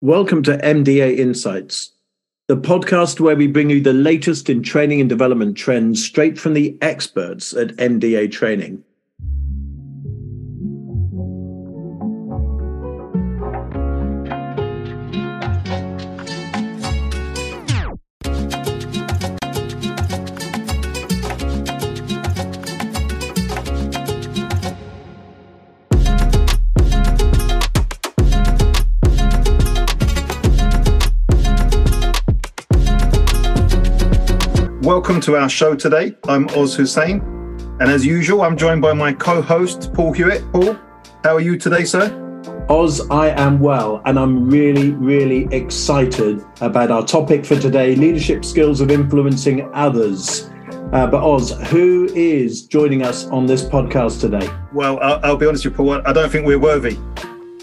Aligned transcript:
Welcome 0.00 0.44
to 0.44 0.56
MDA 0.58 1.18
Insights, 1.18 1.90
the 2.46 2.56
podcast 2.56 3.18
where 3.18 3.34
we 3.34 3.48
bring 3.48 3.68
you 3.68 3.80
the 3.80 3.92
latest 3.92 4.48
in 4.48 4.62
training 4.62 5.00
and 5.00 5.08
development 5.08 5.56
trends 5.56 6.04
straight 6.04 6.38
from 6.38 6.54
the 6.54 6.78
experts 6.80 7.52
at 7.52 7.74
MDA 7.78 8.30
Training. 8.30 8.84
To 35.28 35.36
our 35.36 35.50
show 35.50 35.74
today. 35.74 36.16
I'm 36.26 36.48
Oz 36.56 36.74
Hussein, 36.74 37.20
and 37.80 37.90
as 37.90 38.06
usual, 38.06 38.40
I'm 38.40 38.56
joined 38.56 38.80
by 38.80 38.94
my 38.94 39.12
co 39.12 39.42
host, 39.42 39.92
Paul 39.92 40.14
Hewitt. 40.14 40.42
Paul, 40.52 40.74
how 41.22 41.34
are 41.34 41.40
you 41.40 41.58
today, 41.58 41.84
sir? 41.84 42.06
Oz, 42.70 43.06
I 43.10 43.28
am 43.38 43.60
well, 43.60 44.00
and 44.06 44.18
I'm 44.18 44.48
really, 44.48 44.92
really 44.92 45.46
excited 45.54 46.42
about 46.62 46.90
our 46.90 47.04
topic 47.04 47.44
for 47.44 47.56
today 47.56 47.94
leadership 47.94 48.42
skills 48.42 48.80
of 48.80 48.90
influencing 48.90 49.70
others. 49.74 50.48
Uh, 50.94 51.06
but 51.06 51.22
Oz, 51.22 51.50
who 51.68 52.08
is 52.14 52.62
joining 52.62 53.02
us 53.02 53.26
on 53.26 53.44
this 53.44 53.62
podcast 53.62 54.22
today? 54.22 54.48
Well, 54.72 54.98
I'll, 55.00 55.20
I'll 55.22 55.36
be 55.36 55.46
honest 55.46 55.62
with 55.66 55.74
you, 55.74 55.76
Paul. 55.76 56.00
I 56.06 56.14
don't 56.14 56.32
think 56.32 56.46
we're 56.46 56.58
worthy. 56.58 56.96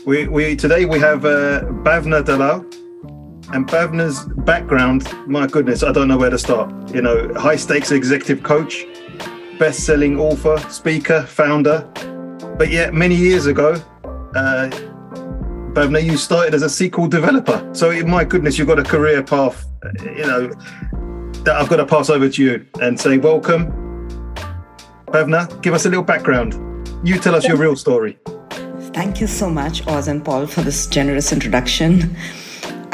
We, 0.05 0.27
we 0.27 0.55
today 0.55 0.85
we 0.85 0.99
have 0.99 1.25
uh, 1.25 1.61
Bhavna 1.81 2.23
Dalal, 2.23 2.63
and 3.53 3.67
Bhavna's 3.67 4.25
background, 4.43 5.07
my 5.27 5.47
goodness, 5.47 5.83
I 5.83 5.91
don't 5.91 6.07
know 6.07 6.17
where 6.17 6.29
to 6.29 6.37
start. 6.37 6.71
You 6.93 7.01
know, 7.01 7.33
high 7.35 7.55
stakes 7.55 7.91
executive 7.91 8.43
coach, 8.43 8.85
best 9.59 9.85
selling 9.85 10.19
author, 10.19 10.57
speaker, 10.69 11.23
founder. 11.23 11.87
But 12.57 12.71
yet, 12.71 12.93
many 12.93 13.15
years 13.15 13.45
ago, 13.45 13.73
uh, 14.35 14.69
Bhavna, 15.73 16.03
you 16.03 16.17
started 16.17 16.53
as 16.53 16.63
a 16.63 16.67
SQL 16.67 17.09
developer. 17.09 17.69
So, 17.73 17.91
my 18.05 18.23
goodness, 18.23 18.57
you've 18.57 18.67
got 18.67 18.79
a 18.79 18.83
career 18.83 19.21
path, 19.21 19.65
you 20.03 20.25
know, 20.25 20.47
that 21.43 21.55
I've 21.57 21.69
got 21.69 21.77
to 21.77 21.85
pass 21.85 22.09
over 22.09 22.29
to 22.29 22.43
you 22.43 22.65
and 22.81 22.99
say, 22.99 23.17
welcome. 23.17 23.67
Bhavna, 25.07 25.61
give 25.61 25.73
us 25.73 25.85
a 25.85 25.89
little 25.89 26.03
background. 26.03 26.53
You 27.07 27.19
tell 27.19 27.35
us 27.35 27.45
your 27.45 27.57
real 27.57 27.75
story. 27.75 28.17
Thank 28.93 29.19
you 29.19 29.27
so 29.27 29.49
much, 29.49 29.85
Oz 29.87 30.07
and 30.07 30.23
Paul, 30.23 30.47
for 30.47 30.61
this 30.61 30.87
generous 30.87 31.31
introduction. 31.31 32.15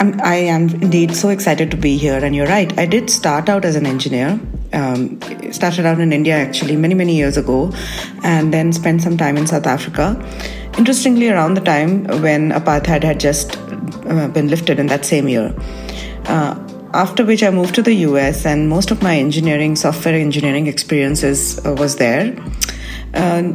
I'm, 0.01 0.19
I 0.21 0.37
am 0.53 0.63
indeed 0.81 1.15
so 1.15 1.29
excited 1.29 1.69
to 1.69 1.77
be 1.77 1.95
here. 1.95 2.25
And 2.25 2.35
you're 2.35 2.47
right, 2.47 2.75
I 2.79 2.87
did 2.87 3.07
start 3.07 3.49
out 3.49 3.63
as 3.63 3.75
an 3.75 3.85
engineer. 3.85 4.39
Um, 4.73 5.21
started 5.51 5.85
out 5.85 5.99
in 5.99 6.11
India 6.11 6.35
actually 6.35 6.75
many, 6.75 6.95
many 6.95 7.15
years 7.15 7.37
ago, 7.37 7.71
and 8.23 8.51
then 8.51 8.73
spent 8.73 9.03
some 9.03 9.15
time 9.15 9.37
in 9.37 9.45
South 9.45 9.67
Africa. 9.67 10.17
Interestingly, 10.75 11.29
around 11.29 11.53
the 11.53 11.61
time 11.61 12.05
when 12.23 12.51
apartheid 12.51 13.03
had 13.03 13.19
just 13.19 13.57
uh, 14.07 14.27
been 14.29 14.47
lifted 14.47 14.79
in 14.79 14.87
that 14.87 15.05
same 15.05 15.27
year. 15.27 15.53
Uh, 16.25 16.55
after 16.93 17.23
which 17.23 17.43
I 17.43 17.51
moved 17.51 17.75
to 17.75 17.83
the 17.83 17.93
US, 18.07 18.43
and 18.43 18.69
most 18.69 18.89
of 18.89 19.03
my 19.03 19.17
engineering, 19.17 19.75
software 19.75 20.15
engineering 20.15 20.65
experiences 20.65 21.63
uh, 21.63 21.73
was 21.73 21.97
there. 21.97 22.35
Uh, 23.13 23.51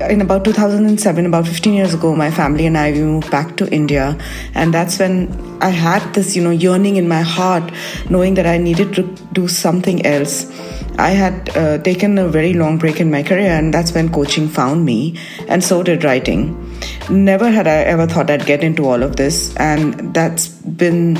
in 0.00 0.20
about 0.20 0.44
2007, 0.44 1.26
about 1.26 1.46
15 1.46 1.72
years 1.72 1.94
ago, 1.94 2.14
my 2.14 2.30
family 2.30 2.66
and 2.66 2.76
I 2.76 2.92
we 2.92 3.00
moved 3.00 3.30
back 3.30 3.56
to 3.56 3.68
India, 3.72 4.18
and 4.54 4.74
that's 4.74 4.98
when 4.98 5.28
I 5.60 5.68
had 5.68 6.14
this, 6.14 6.34
you 6.34 6.42
know, 6.42 6.50
yearning 6.50 6.96
in 6.96 7.08
my 7.08 7.22
heart, 7.22 7.72
knowing 8.10 8.34
that 8.34 8.46
I 8.46 8.58
needed 8.58 8.94
to 8.94 9.02
do 9.32 9.46
something 9.46 10.04
else. 10.04 10.50
I 10.98 11.10
had 11.10 11.56
uh, 11.56 11.78
taken 11.78 12.18
a 12.18 12.28
very 12.28 12.54
long 12.54 12.78
break 12.78 13.00
in 13.00 13.10
my 13.10 13.22
career, 13.22 13.50
and 13.50 13.72
that's 13.72 13.92
when 13.92 14.10
coaching 14.12 14.48
found 14.48 14.84
me, 14.84 15.18
and 15.48 15.62
so 15.62 15.82
did 15.82 16.04
writing. 16.04 16.78
Never 17.08 17.50
had 17.50 17.66
I 17.66 17.78
ever 17.94 18.06
thought 18.06 18.30
I'd 18.30 18.46
get 18.46 18.64
into 18.64 18.86
all 18.86 19.02
of 19.02 19.16
this, 19.16 19.54
and 19.56 20.14
that's 20.14 20.48
been 20.48 21.14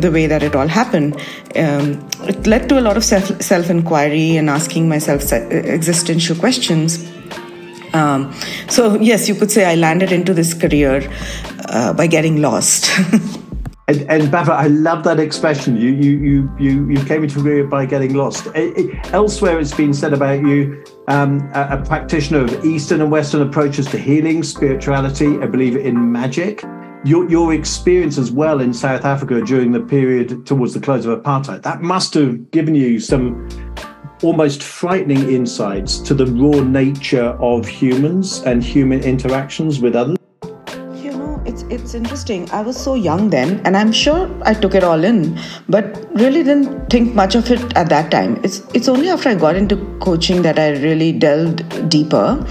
the 0.00 0.10
way 0.12 0.26
that 0.28 0.44
it 0.44 0.54
all 0.54 0.68
happened. 0.68 1.14
Um, 1.56 2.08
it 2.28 2.46
led 2.46 2.68
to 2.68 2.78
a 2.78 2.82
lot 2.82 2.96
of 2.96 3.04
self 3.04 3.42
self 3.42 3.70
inquiry 3.70 4.36
and 4.36 4.48
asking 4.48 4.88
myself 4.88 5.32
existential 5.32 6.36
questions 6.36 7.11
um, 7.94 8.32
so 8.68 8.98
yes, 8.98 9.28
you 9.28 9.34
could 9.34 9.50
say 9.50 9.64
I 9.64 9.74
landed 9.74 10.12
into 10.12 10.34
this 10.34 10.54
career 10.54 11.08
uh, 11.68 11.92
by 11.92 12.06
getting 12.06 12.40
lost. 12.40 12.90
and, 13.88 14.02
and 14.10 14.22
Bhavna, 14.24 14.50
I 14.50 14.68
love 14.68 15.04
that 15.04 15.20
expression. 15.20 15.76
You 15.76 15.90
you 15.90 16.18
you 16.18 16.56
you 16.58 16.90
you 16.90 17.04
came 17.04 17.22
into 17.22 17.42
career 17.42 17.66
by 17.66 17.86
getting 17.86 18.14
lost. 18.14 18.46
It, 18.54 18.76
it, 18.78 19.12
elsewhere, 19.12 19.58
it's 19.58 19.74
been 19.74 19.94
said 19.94 20.12
about 20.12 20.40
you, 20.40 20.84
um, 21.08 21.50
a, 21.54 21.78
a 21.78 21.84
practitioner 21.84 22.44
of 22.44 22.64
Eastern 22.64 23.00
and 23.00 23.10
Western 23.10 23.42
approaches 23.42 23.86
to 23.86 23.98
healing, 23.98 24.42
spirituality. 24.42 25.36
a 25.36 25.46
believer 25.46 25.78
in 25.78 26.12
magic 26.12 26.62
your, 27.04 27.28
your 27.28 27.52
experience 27.52 28.18
as 28.18 28.30
well 28.30 28.60
in 28.60 28.72
South 28.72 29.04
Africa 29.04 29.42
during 29.42 29.72
the 29.72 29.80
period 29.80 30.46
towards 30.46 30.74
the 30.74 30.80
close 30.80 31.04
of 31.04 31.20
apartheid, 31.20 31.62
that 31.62 31.82
must 31.82 32.14
have 32.14 32.50
given 32.50 32.74
you 32.74 33.00
some 33.00 33.48
almost 34.22 34.62
frightening 34.62 35.30
insights 35.30 35.98
to 35.98 36.14
the 36.14 36.26
raw 36.26 36.60
nature 36.62 37.30
of 37.40 37.66
humans 37.66 38.42
and 38.42 38.62
human 38.62 39.00
interactions 39.02 39.80
with 39.80 39.96
others? 39.96 40.16
You 40.94 41.12
know, 41.12 41.42
it's 41.44 41.62
it's 41.62 41.94
interesting. 41.94 42.50
I 42.50 42.62
was 42.62 42.76
so 42.76 42.94
young 42.94 43.30
then, 43.30 43.60
and 43.64 43.76
I'm 43.76 43.92
sure 43.92 44.30
I 44.42 44.54
took 44.54 44.74
it 44.74 44.84
all 44.84 45.04
in, 45.04 45.38
but 45.68 45.98
really 46.14 46.42
didn't 46.42 46.88
think 46.90 47.14
much 47.14 47.34
of 47.34 47.50
it 47.50 47.76
at 47.76 47.88
that 47.88 48.10
time. 48.10 48.40
It's 48.44 48.62
it's 48.74 48.88
only 48.88 49.08
after 49.08 49.28
I 49.28 49.34
got 49.34 49.56
into 49.56 49.76
coaching 50.00 50.42
that 50.42 50.58
I 50.58 50.70
really 50.86 51.12
delved 51.12 51.88
deeper, 51.88 52.46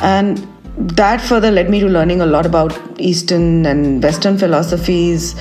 and 0.00 0.46
that 0.78 1.20
further 1.20 1.50
led 1.50 1.70
me 1.70 1.80
to 1.80 1.88
learning 1.88 2.20
a 2.20 2.26
lot 2.26 2.46
about 2.46 2.78
Eastern 3.00 3.66
and 3.66 4.02
Western 4.02 4.38
philosophies 4.38 5.34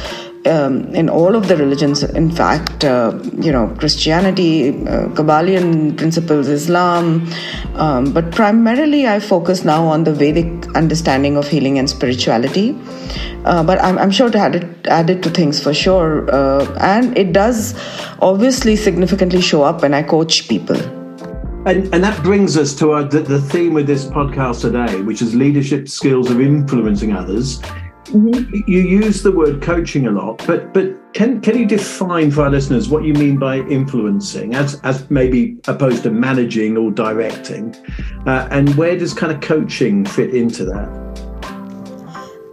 um, 0.47 0.93
in 0.95 1.09
all 1.09 1.35
of 1.35 1.47
the 1.47 1.57
religions. 1.57 2.03
In 2.03 2.31
fact, 2.31 2.83
uh, 2.83 3.17
you 3.39 3.51
know, 3.51 3.67
Christianity, 3.77 4.69
uh, 4.69 5.07
Kybalion 5.09 5.97
principles, 5.97 6.47
Islam, 6.47 7.27
um, 7.75 8.13
but 8.13 8.31
primarily 8.31 9.07
I 9.07 9.19
focus 9.19 9.63
now 9.63 9.85
on 9.85 10.03
the 10.03 10.13
Vedic 10.13 10.75
understanding 10.75 11.37
of 11.37 11.47
healing 11.47 11.77
and 11.77 11.89
spirituality. 11.89 12.77
Uh, 13.45 13.63
but 13.63 13.81
I'm, 13.81 13.97
I'm, 13.97 14.11
sure 14.11 14.29
to 14.29 14.37
add 14.37 14.55
it, 14.55 14.87
add 14.87 15.09
it 15.09 15.23
to 15.23 15.29
things 15.29 15.61
for 15.61 15.73
sure. 15.73 16.29
Uh, 16.29 16.65
and 16.81 17.17
it 17.17 17.31
does 17.31 17.75
obviously 18.19 18.75
significantly 18.75 19.41
show 19.41 19.63
up 19.63 19.81
when 19.81 19.93
I 19.93 20.03
coach 20.03 20.49
people. 20.49 20.75
And, 21.65 21.93
and 21.93 22.03
that 22.03 22.21
brings 22.23 22.57
us 22.57 22.73
to 22.75 22.91
our, 22.91 23.03
the, 23.03 23.19
the 23.19 23.41
theme 23.41 23.75
of 23.77 23.87
this 23.87 24.05
podcast 24.05 24.61
today, 24.61 25.01
which 25.01 25.21
is 25.21 25.35
leadership 25.35 25.87
skills 25.87 26.29
of 26.29 26.39
influencing 26.39 27.13
others. 27.13 27.61
Mm-hmm. 28.07 28.55
You 28.67 28.79
use 28.79 29.21
the 29.21 29.31
word 29.31 29.61
coaching 29.61 30.07
a 30.07 30.11
lot, 30.11 30.41
but 30.47 30.73
but 30.73 31.13
can 31.13 31.41
can 31.41 31.57
you 31.57 31.65
define 31.65 32.31
for 32.31 32.43
our 32.43 32.49
listeners 32.49 32.87
what 32.87 33.03
you 33.03 33.13
mean 33.13 33.37
by 33.37 33.57
influencing, 33.57 34.55
as 34.55 34.79
as 34.81 35.09
maybe 35.09 35.57
opposed 35.67 36.03
to 36.03 36.11
managing 36.11 36.77
or 36.77 36.89
directing, 36.89 37.75
uh, 38.25 38.47
and 38.49 38.73
where 38.75 38.97
does 38.97 39.13
kind 39.13 39.33
of 39.33 39.41
coaching 39.41 40.05
fit 40.05 40.33
into 40.33 40.63
that? 40.65 40.87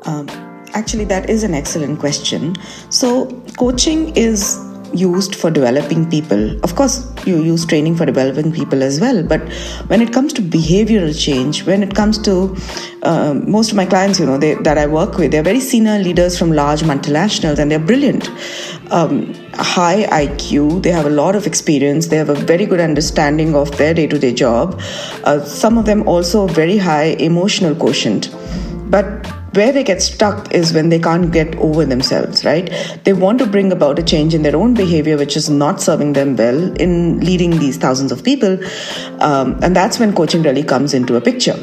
Um, 0.07 0.29
actually, 0.75 1.05
that 1.05 1.31
is 1.31 1.45
an 1.45 1.55
excellent 1.55 2.01
question. 2.01 2.57
So, 2.91 3.27
coaching 3.57 4.17
is 4.17 4.59
used 4.95 5.35
for 5.35 5.51
developing 5.51 6.09
people. 6.09 6.59
Of 6.63 6.77
course, 6.77 7.07
you 7.27 7.43
use 7.43 7.67
training 7.67 7.97
for 7.97 8.07
developing 8.07 8.53
people 8.53 8.83
as 8.83 9.01
well. 9.01 9.23
But 9.23 9.41
when 9.89 10.01
it 10.01 10.13
comes 10.13 10.33
to 10.35 10.43
behavioral 10.43 11.19
change, 11.19 11.65
when 11.65 11.83
it 11.83 11.95
comes 11.95 12.19
to 12.19 12.57
uh, 13.03 13.35
most 13.35 13.71
of 13.71 13.77
my 13.77 13.87
clients, 13.87 14.19
you 14.21 14.27
know, 14.27 14.39
they, 14.39 14.55
that 14.55 14.79
I 14.79 14.87
work 14.87 15.19
with, 15.19 15.33
they're 15.33 15.43
very 15.43 15.61
senior 15.61 15.99
leaders 15.99 16.39
from 16.39 16.53
large 16.53 16.83
multinationals, 16.83 17.59
and 17.59 17.71
they're 17.71 17.79
brilliant. 17.79 18.29
Um, 18.91 19.35
high 19.55 20.05
IQ, 20.05 20.83
they 20.83 20.91
have 20.91 21.07
a 21.07 21.11
lot 21.11 21.37
of 21.37 21.47
experience, 21.47 22.09
they 22.09 22.17
have 22.17 22.29
a 22.29 22.35
very 22.35 22.67
good 22.67 22.81
understanding 22.81 23.55
of 23.55 23.77
their 23.77 23.95
day 23.95 24.07
to 24.07 24.19
day 24.19 24.33
job. 24.33 24.81
Uh, 25.25 25.41
some 25.45 25.79
of 25.79 25.87
them 25.87 26.07
also 26.09 26.47
very 26.47 26.79
high 26.79 27.17
emotional 27.19 27.75
quotient. 27.75 28.35
But 28.91 29.27
where 29.55 29.73
they 29.73 29.85
get 29.85 30.03
stuck 30.03 30.53
is 30.53 30.73
when 30.73 30.89
they 30.89 30.99
can't 30.99 31.33
get 31.33 31.55
over 31.57 31.85
themselves, 31.85 32.45
right? 32.45 32.71
They 33.05 33.13
want 33.13 33.39
to 33.39 33.47
bring 33.47 33.73
about 33.73 33.99
a 33.99 34.03
change 34.03 34.35
in 34.35 34.43
their 34.43 34.57
own 34.57 34.75
behavior, 34.75 35.17
which 35.17 35.37
is 35.37 35.49
not 35.51 35.81
serving 35.81 36.13
them 36.13 36.37
well 36.37 36.73
in 36.77 37.21
leading 37.21 37.59
these 37.59 37.77
thousands 37.77 38.13
of 38.13 38.25
people. 38.25 38.59
Um, 39.21 39.59
and 39.63 39.75
that's 39.75 39.99
when 39.99 40.15
coaching 40.15 40.43
really 40.43 40.63
comes 40.63 40.95
into 40.95 41.17
a 41.17 41.21
picture. 41.21 41.57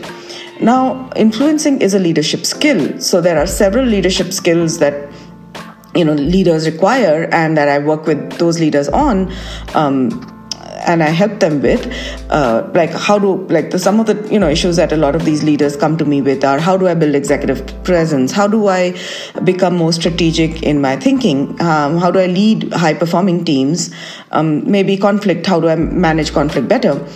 Now, 0.60 1.10
influencing 1.16 1.82
is 1.82 1.94
a 1.94 2.00
leadership 2.00 2.46
skill. 2.46 3.00
So 3.00 3.20
there 3.20 3.38
are 3.38 3.48
several 3.48 3.86
leadership 3.86 4.32
skills 4.32 4.80
that 4.80 5.12
you 5.96 6.06
know 6.06 6.14
leaders 6.14 6.66
require 6.66 7.28
and 7.34 7.58
that 7.58 7.68
i 7.68 7.78
work 7.78 8.06
with 8.06 8.38
those 8.38 8.62
leaders 8.62 8.88
on 8.88 9.30
um, 9.74 10.41
and 10.86 11.04
I 11.04 11.10
help 11.10 11.40
them 11.40 11.62
with, 11.62 11.86
uh, 12.30 12.70
like 12.74 12.92
how 12.92 13.20
do 13.20 13.48
like 13.48 13.72
the, 13.72 13.80
some 13.80 14.00
of 14.00 14.08
the 14.08 14.28
you 14.32 14.40
know 14.40 14.50
issues 14.50 14.76
that 14.76 14.92
a 14.92 14.98
lot 14.98 15.16
of 15.16 15.26
these 15.26 15.44
leaders 15.44 15.76
come 15.76 15.98
to 15.98 16.06
me 16.06 16.22
with 16.22 16.44
are 16.44 16.60
how 16.60 16.78
do 16.78 16.88
I 16.88 16.94
build 16.94 17.16
executive 17.16 17.84
presence? 17.84 18.32
How 18.32 18.48
do 18.48 18.68
I 18.68 18.98
become 19.44 19.76
more 19.76 19.94
strategic 19.94 20.64
in 20.64 20.82
my 20.82 20.96
thinking? 20.96 21.60
Um, 21.62 21.98
how 21.98 22.12
do 22.12 22.20
I 22.20 22.28
lead 22.28 22.72
high 22.74 22.94
performing 22.94 23.46
teams? 23.46 23.94
Um, 24.32 24.70
maybe 24.70 24.98
conflict. 24.98 25.46
How 25.46 25.60
do 25.60 25.70
I 25.70 25.76
manage 25.76 26.34
conflict 26.34 26.68
better? 26.68 27.08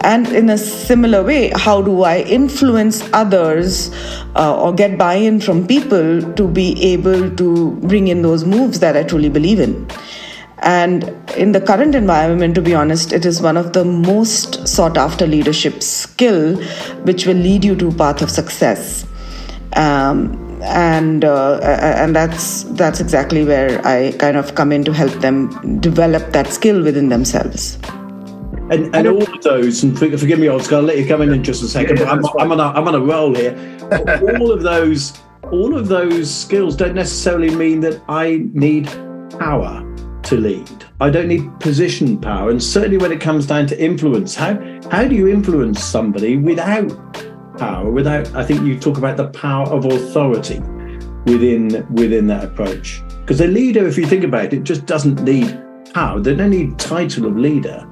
And 0.00 0.28
in 0.28 0.48
a 0.48 0.56
similar 0.56 1.24
way, 1.24 1.50
how 1.56 1.82
do 1.82 2.02
I 2.02 2.20
influence 2.20 3.02
others 3.12 3.90
uh, 4.36 4.56
or 4.56 4.72
get 4.72 4.96
buy 4.96 5.14
in 5.14 5.40
from 5.40 5.66
people 5.66 6.22
to 6.34 6.46
be 6.46 6.80
able 6.92 7.34
to 7.34 7.72
bring 7.82 8.06
in 8.06 8.22
those 8.22 8.44
moves 8.44 8.78
that 8.78 8.96
I 8.96 9.02
truly 9.02 9.28
believe 9.28 9.58
in? 9.58 9.88
And 10.62 11.04
in 11.36 11.52
the 11.52 11.60
current 11.60 11.94
environment, 11.94 12.54
to 12.56 12.62
be 12.62 12.74
honest, 12.74 13.12
it 13.12 13.24
is 13.24 13.40
one 13.40 13.56
of 13.56 13.72
the 13.72 13.84
most 13.84 14.66
sought 14.66 14.98
after 14.98 15.26
leadership 15.26 15.82
skill 15.82 16.56
which 17.04 17.26
will 17.26 17.36
lead 17.36 17.64
you 17.64 17.76
to 17.76 17.88
a 17.88 17.94
path 17.94 18.22
of 18.22 18.30
success. 18.30 19.06
Um, 19.74 20.44
and 20.62 21.24
uh, 21.24 21.60
and 21.62 22.16
that's 22.16 22.64
that's 22.64 22.98
exactly 22.98 23.44
where 23.44 23.80
I 23.86 24.10
kind 24.18 24.36
of 24.36 24.56
come 24.56 24.72
in 24.72 24.84
to 24.84 24.92
help 24.92 25.12
them 25.20 25.78
develop 25.78 26.32
that 26.32 26.48
skill 26.48 26.82
within 26.82 27.10
themselves. 27.10 27.78
And, 28.70 28.94
and 28.94 29.06
all 29.06 29.22
of 29.22 29.42
those, 29.42 29.82
and 29.84 29.96
forgive 29.98 30.38
me, 30.38 30.48
Oscar, 30.48 30.76
I'll 30.76 30.82
let 30.82 30.98
you 30.98 31.06
come 31.06 31.22
in 31.22 31.32
in 31.32 31.44
just 31.44 31.62
a 31.62 31.68
second. 31.68 32.00
Yeah, 32.00 32.10
I'm, 32.10 32.22
I'm, 32.38 32.52
on 32.52 32.60
a, 32.60 32.64
I'm 32.64 32.86
on 32.86 32.94
a 32.94 33.00
roll 33.00 33.34
here. 33.34 33.56
all 34.40 34.52
of 34.52 34.62
those, 34.62 35.18
all 35.44 35.74
of 35.74 35.88
those 35.88 36.34
skills 36.34 36.76
don't 36.76 36.94
necessarily 36.94 37.54
mean 37.54 37.80
that 37.80 38.02
I 38.10 38.42
need 38.52 38.86
power 39.38 39.87
to 40.28 40.36
lead. 40.36 40.84
I 41.00 41.08
don't 41.08 41.28
need 41.28 41.58
position 41.58 42.20
power, 42.20 42.50
and 42.50 42.62
certainly 42.62 42.98
when 42.98 43.12
it 43.12 43.20
comes 43.20 43.46
down 43.46 43.66
to 43.68 43.82
influence, 43.82 44.34
how 44.34 44.54
how 44.90 45.08
do 45.08 45.14
you 45.14 45.26
influence 45.26 45.82
somebody 45.82 46.36
without 46.36 46.90
power? 47.56 47.90
Without, 47.90 48.34
I 48.34 48.44
think 48.44 48.62
you 48.62 48.78
talk 48.78 48.98
about 48.98 49.16
the 49.16 49.28
power 49.28 49.66
of 49.68 49.86
authority 49.86 50.60
within 51.24 51.86
within 51.94 52.26
that 52.26 52.44
approach. 52.44 53.00
Because 53.20 53.40
a 53.40 53.46
leader, 53.46 53.86
if 53.86 53.96
you 53.96 54.06
think 54.06 54.22
about 54.22 54.52
it, 54.52 54.64
just 54.64 54.84
doesn't 54.84 55.22
need 55.22 55.58
power. 55.94 56.20
They 56.20 56.34
don't 56.34 56.50
need 56.50 56.78
title 56.78 57.24
of 57.24 57.36
leader. 57.38 57.86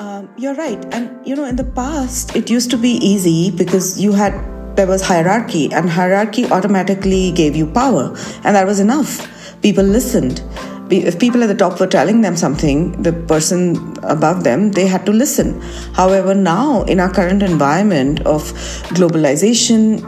Um, 0.00 0.28
you're 0.36 0.54
right, 0.54 0.84
and 0.92 1.24
you 1.24 1.36
know, 1.36 1.44
in 1.44 1.54
the 1.54 1.70
past, 1.78 2.34
it 2.34 2.50
used 2.50 2.70
to 2.72 2.76
be 2.76 2.98
easy 2.98 3.52
because 3.52 4.00
you 4.00 4.12
had 4.12 4.34
there 4.74 4.88
was 4.88 5.02
hierarchy, 5.02 5.72
and 5.72 5.88
hierarchy 5.88 6.46
automatically 6.50 7.30
gave 7.30 7.54
you 7.54 7.66
power, 7.68 8.08
and 8.42 8.56
that 8.56 8.66
was 8.66 8.80
enough 8.80 9.35
people 9.62 9.84
listened. 9.84 10.42
If 10.88 11.18
people 11.18 11.42
at 11.42 11.48
the 11.48 11.54
top 11.54 11.80
were 11.80 11.88
telling 11.88 12.20
them 12.20 12.36
something, 12.36 13.02
the 13.02 13.12
person 13.12 13.96
above 14.04 14.44
them, 14.44 14.70
they 14.70 14.86
had 14.86 15.04
to 15.06 15.12
listen. 15.12 15.60
However, 15.94 16.32
now 16.32 16.82
in 16.82 17.00
our 17.00 17.12
current 17.12 17.42
environment 17.42 18.20
of 18.20 18.52
globalization, 18.94 20.04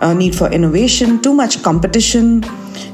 uh, 0.00 0.14
need 0.14 0.36
for 0.36 0.50
innovation, 0.52 1.20
too 1.20 1.34
much 1.34 1.62
competition, 1.64 2.44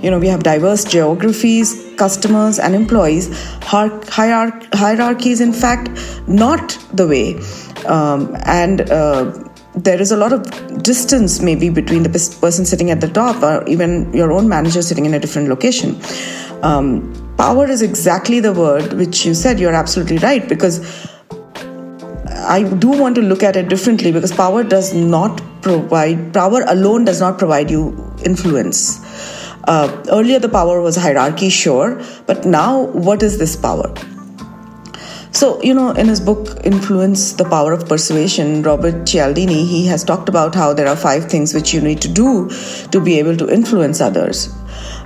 you 0.00 0.10
know, 0.10 0.18
we 0.18 0.28
have 0.28 0.42
diverse 0.42 0.84
geographies, 0.84 1.74
customers, 1.96 2.58
and 2.58 2.74
employees. 2.74 3.28
Hierarch- 3.62 4.72
hierarchy 4.74 5.30
is, 5.30 5.40
in 5.40 5.52
fact, 5.52 5.90
not 6.26 6.78
the 6.92 7.06
way. 7.06 7.38
Um, 7.86 8.34
and 8.44 8.90
uh, 8.90 9.45
there 9.76 10.00
is 10.00 10.10
a 10.10 10.16
lot 10.16 10.32
of 10.32 10.82
distance 10.82 11.40
maybe 11.42 11.68
between 11.68 12.02
the 12.02 12.08
person 12.40 12.64
sitting 12.64 12.90
at 12.90 13.00
the 13.00 13.08
top 13.08 13.42
or 13.42 13.66
even 13.68 14.12
your 14.14 14.32
own 14.32 14.48
manager 14.48 14.80
sitting 14.80 15.04
in 15.04 15.12
a 15.12 15.18
different 15.18 15.48
location. 15.48 16.00
Um, 16.62 17.12
power 17.36 17.66
is 17.66 17.82
exactly 17.82 18.40
the 18.40 18.54
word 18.54 18.94
which 18.94 19.26
you 19.26 19.34
said. 19.34 19.60
You're 19.60 19.74
absolutely 19.74 20.18
right 20.18 20.48
because 20.48 20.80
I 22.48 22.62
do 22.62 22.88
want 22.88 23.16
to 23.16 23.22
look 23.22 23.42
at 23.42 23.56
it 23.56 23.68
differently 23.68 24.12
because 24.12 24.32
power 24.32 24.64
does 24.64 24.94
not 24.94 25.42
provide, 25.60 26.32
power 26.32 26.64
alone 26.68 27.04
does 27.04 27.20
not 27.20 27.38
provide 27.38 27.70
you 27.70 27.94
influence. 28.24 29.02
Uh, 29.64 30.04
earlier, 30.10 30.38
the 30.38 30.48
power 30.48 30.80
was 30.80 30.96
hierarchy, 30.96 31.50
sure, 31.50 32.00
but 32.26 32.46
now, 32.46 32.82
what 32.82 33.22
is 33.22 33.38
this 33.38 33.56
power? 33.56 33.92
So, 35.36 35.62
you 35.62 35.74
know, 35.74 35.90
in 35.90 36.08
his 36.08 36.18
book 36.18 36.64
Influence 36.64 37.34
the 37.34 37.44
Power 37.44 37.74
of 37.74 37.86
Persuasion, 37.86 38.62
Robert 38.62 39.04
Cialdini, 39.06 39.66
he 39.66 39.84
has 39.84 40.02
talked 40.02 40.30
about 40.30 40.54
how 40.54 40.72
there 40.72 40.88
are 40.88 40.96
five 40.96 41.26
things 41.26 41.52
which 41.52 41.74
you 41.74 41.82
need 41.82 42.00
to 42.00 42.08
do 42.08 42.48
to 42.90 42.98
be 43.02 43.18
able 43.18 43.36
to 43.36 43.52
influence 43.52 44.00
others. 44.00 44.48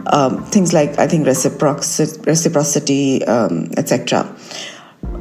Um, 0.06 0.44
things 0.44 0.72
like, 0.72 0.96
I 1.00 1.08
think, 1.08 1.26
reciprocity, 1.26 2.20
reciprocity 2.20 3.24
um, 3.24 3.72
etc. 3.76 4.32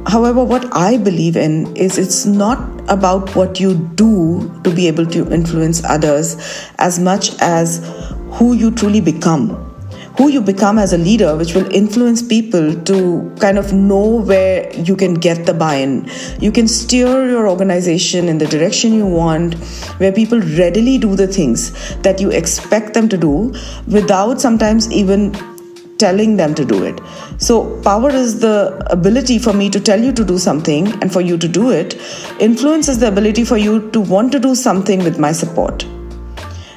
However, 0.06 0.44
what 0.44 0.72
I 0.76 0.96
believe 0.96 1.36
in 1.36 1.76
is 1.76 1.98
it's 1.98 2.24
not 2.24 2.60
about 2.88 3.34
what 3.34 3.58
you 3.58 3.74
do 3.96 4.60
to 4.62 4.72
be 4.72 4.86
able 4.86 5.06
to 5.06 5.28
influence 5.32 5.82
others 5.82 6.36
as 6.78 7.00
much 7.00 7.36
as 7.40 7.84
who 8.34 8.52
you 8.52 8.70
truly 8.70 9.00
become 9.00 9.69
who 10.16 10.28
you 10.28 10.40
become 10.40 10.78
as 10.78 10.92
a 10.92 10.98
leader, 10.98 11.36
which 11.36 11.54
will 11.54 11.70
influence 11.72 12.22
people 12.22 12.74
to 12.82 13.34
kind 13.40 13.58
of 13.58 13.72
know 13.72 14.20
where 14.22 14.72
you 14.74 14.96
can 14.96 15.14
get 15.14 15.46
the 15.46 15.54
buy 15.54 15.76
in. 15.76 16.08
You 16.40 16.52
can 16.52 16.68
steer 16.68 17.28
your 17.28 17.48
organization 17.48 18.28
in 18.28 18.38
the 18.38 18.46
direction 18.46 18.92
you 18.92 19.06
want, 19.06 19.54
where 19.98 20.12
people 20.12 20.40
readily 20.40 20.98
do 20.98 21.14
the 21.14 21.26
things 21.26 21.72
that 22.02 22.20
you 22.20 22.30
expect 22.30 22.94
them 22.94 23.08
to 23.08 23.16
do 23.16 23.54
without 23.86 24.40
sometimes 24.40 24.90
even 24.92 25.32
telling 25.98 26.36
them 26.36 26.54
to 26.54 26.64
do 26.64 26.82
it. 26.82 26.98
So, 27.38 27.80
power 27.82 28.10
is 28.10 28.40
the 28.40 28.56
ability 28.90 29.38
for 29.38 29.52
me 29.52 29.68
to 29.70 29.78
tell 29.78 30.02
you 30.02 30.12
to 30.12 30.24
do 30.24 30.38
something 30.38 30.88
and 31.02 31.12
for 31.12 31.20
you 31.20 31.36
to 31.38 31.46
do 31.46 31.70
it. 31.70 31.94
Influence 32.40 32.88
is 32.88 32.98
the 32.98 33.08
ability 33.08 33.44
for 33.44 33.58
you 33.58 33.90
to 33.90 34.00
want 34.00 34.32
to 34.32 34.40
do 34.40 34.54
something 34.54 35.04
with 35.04 35.18
my 35.18 35.32
support. 35.32 35.84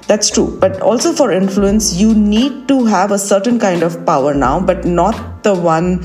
That's 0.07 0.29
true. 0.29 0.57
But 0.59 0.81
also 0.81 1.13
for 1.13 1.31
influence, 1.31 1.95
you 1.95 2.13
need 2.13 2.67
to 2.67 2.85
have 2.85 3.11
a 3.11 3.17
certain 3.17 3.59
kind 3.59 3.83
of 3.83 4.05
power 4.05 4.33
now, 4.33 4.59
but 4.59 4.85
not 4.85 5.43
the 5.43 5.55
one, 5.55 6.03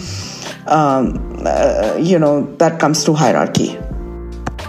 um, 0.67 1.43
uh, 1.45 1.97
you 1.99 2.19
know, 2.19 2.55
that 2.57 2.79
comes 2.79 3.05
to 3.05 3.13
hierarchy. 3.13 3.79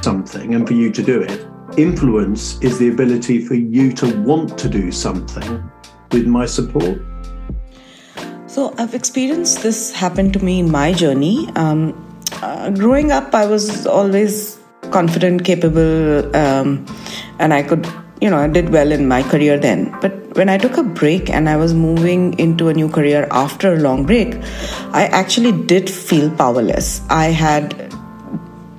Something, 0.02 0.56
and 0.56 0.68
for 0.68 0.74
you 0.74 0.92
to 0.92 1.04
do 1.04 1.22
it. 1.22 1.46
Influence 1.78 2.60
is 2.62 2.80
the 2.80 2.90
ability 2.90 3.46
for 3.46 3.54
you 3.54 3.94
to 3.94 4.20
want 4.22 4.58
to 4.58 4.68
do 4.68 4.92
something 4.92 5.64
with 6.12 6.26
my 6.26 6.46
support. 6.46 7.00
So 8.48 8.74
I've 8.78 8.96
experienced 8.96 9.62
this 9.62 9.94
happen 9.94 10.32
to 10.32 10.44
me 10.44 10.60
in 10.60 10.72
my 10.72 10.92
journey. 10.92 11.48
Um, 11.56 11.94
uh, 12.42 12.72
growing 12.72 13.12
up, 13.12 13.36
I 13.36 13.46
was 13.46 13.86
always 13.86 14.60
confident, 14.90 15.46
capable, 15.46 16.36
um, 16.36 16.86
and 17.38 17.54
I 17.54 17.62
could 17.62 17.88
you 18.22 18.30
know, 18.30 18.38
I 18.38 18.48
did 18.48 18.70
well 18.70 18.92
in 18.92 19.08
my 19.08 19.24
career 19.24 19.58
then. 19.58 19.96
But 20.02 20.36
when 20.36 20.50
I 20.50 20.58
took 20.58 20.78
a 20.78 20.84
break 20.84 21.30
and 21.30 21.48
I 21.48 21.56
was 21.56 21.74
moving 21.74 22.38
into 22.38 22.68
a 22.68 22.74
new 22.74 22.90
career 22.90 23.28
after 23.32 23.74
a 23.74 23.78
long 23.78 24.06
break, 24.06 24.36
I 24.92 25.06
actually 25.12 25.54
did 25.66 25.90
feel 25.90 26.30
powerless. 26.32 27.02
I 27.10 27.26
had 27.26 27.94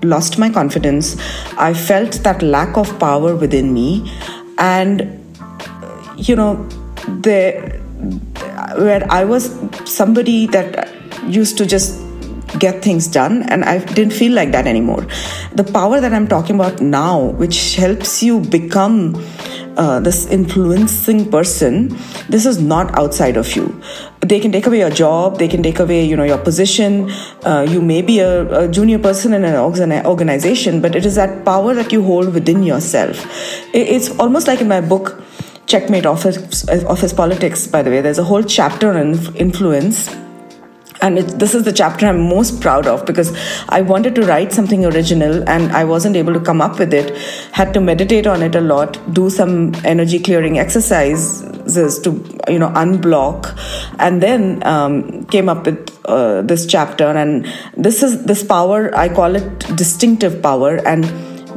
lost 0.02 0.38
my 0.38 0.50
confidence. 0.50 1.16
I 1.56 1.72
felt 1.74 2.12
that 2.22 2.42
lack 2.42 2.76
of 2.76 2.98
power 2.98 3.34
within 3.34 3.72
me. 3.72 4.10
And, 4.58 5.24
you 6.16 6.36
know, 6.36 6.68
there, 7.08 7.78
where 8.76 9.06
I 9.10 9.24
was 9.24 9.58
somebody 9.86 10.46
that 10.48 10.92
used 11.26 11.56
to 11.58 11.66
just 11.66 11.98
get 12.58 12.82
things 12.82 13.06
done 13.06 13.42
and 13.44 13.64
i 13.64 13.78
didn't 13.78 14.12
feel 14.12 14.32
like 14.32 14.52
that 14.52 14.66
anymore. 14.66 15.06
The 15.54 15.64
power 15.64 16.00
that 16.00 16.12
i'm 16.12 16.26
talking 16.26 16.56
about 16.56 16.80
now 16.80 17.30
which 17.42 17.76
helps 17.76 18.22
you 18.22 18.40
become 18.40 19.14
uh, 19.76 20.00
this 20.00 20.26
influencing 20.26 21.30
person 21.30 21.96
this 22.28 22.44
is 22.46 22.60
not 22.60 22.96
outside 22.98 23.36
of 23.36 23.54
you. 23.56 23.80
They 24.20 24.40
can 24.40 24.52
take 24.52 24.66
away 24.66 24.78
your 24.78 24.90
job 24.90 25.38
they 25.38 25.48
can 25.48 25.62
take 25.62 25.78
away 25.78 26.04
you 26.04 26.16
know 26.16 26.24
your 26.24 26.38
position. 26.38 27.10
Uh, 27.44 27.66
you 27.68 27.80
may 27.80 28.02
be 28.02 28.18
a, 28.20 28.64
a, 28.64 28.68
junior 28.68 28.98
person 28.98 29.32
in 29.32 29.44
an 29.44 30.06
organization 30.06 30.80
but 30.80 30.94
it 30.94 31.06
is 31.06 31.14
that 31.14 31.44
power 31.44 31.74
that 31.74 31.92
you 31.92 32.02
hold 32.02 32.34
within 32.34 32.62
yourself. 32.62 33.26
It's 33.72 34.10
almost 34.18 34.46
like 34.46 34.60
in 34.60 34.68
my 34.68 34.80
book 34.80 35.22
checkmate 35.66 36.04
office 36.04 36.68
office 36.84 37.12
politics 37.12 37.66
by 37.68 37.80
the 37.80 37.90
way 37.90 38.00
there's 38.00 38.18
a 38.18 38.24
whole 38.24 38.42
chapter 38.42 38.90
on 38.90 39.14
influence 39.36 40.10
and 41.02 41.18
it, 41.18 41.38
this 41.38 41.54
is 41.54 41.64
the 41.64 41.72
chapter 41.72 42.06
I'm 42.06 42.28
most 42.28 42.60
proud 42.60 42.86
of 42.86 43.06
because 43.06 43.36
I 43.68 43.80
wanted 43.80 44.14
to 44.16 44.22
write 44.22 44.52
something 44.52 44.84
original 44.84 45.48
and 45.48 45.72
I 45.72 45.84
wasn't 45.84 46.16
able 46.16 46.34
to 46.34 46.40
come 46.40 46.60
up 46.60 46.78
with 46.78 46.92
it. 46.92 47.16
Had 47.52 47.72
to 47.74 47.80
meditate 47.80 48.26
on 48.26 48.42
it 48.42 48.54
a 48.54 48.60
lot, 48.60 48.98
do 49.12 49.30
some 49.30 49.74
energy 49.84 50.18
clearing 50.18 50.58
exercises 50.58 51.98
to 52.00 52.10
you 52.48 52.58
know 52.58 52.68
unblock, 52.70 53.56
and 53.98 54.22
then 54.22 54.64
um, 54.66 55.24
came 55.26 55.48
up 55.48 55.66
with 55.66 55.98
uh, 56.04 56.42
this 56.42 56.66
chapter. 56.66 57.06
And 57.06 57.46
this 57.76 58.02
is 58.02 58.24
this 58.24 58.42
power 58.42 58.94
I 58.96 59.08
call 59.08 59.36
it 59.36 59.58
distinctive 59.76 60.42
power, 60.42 60.76
and 60.86 61.04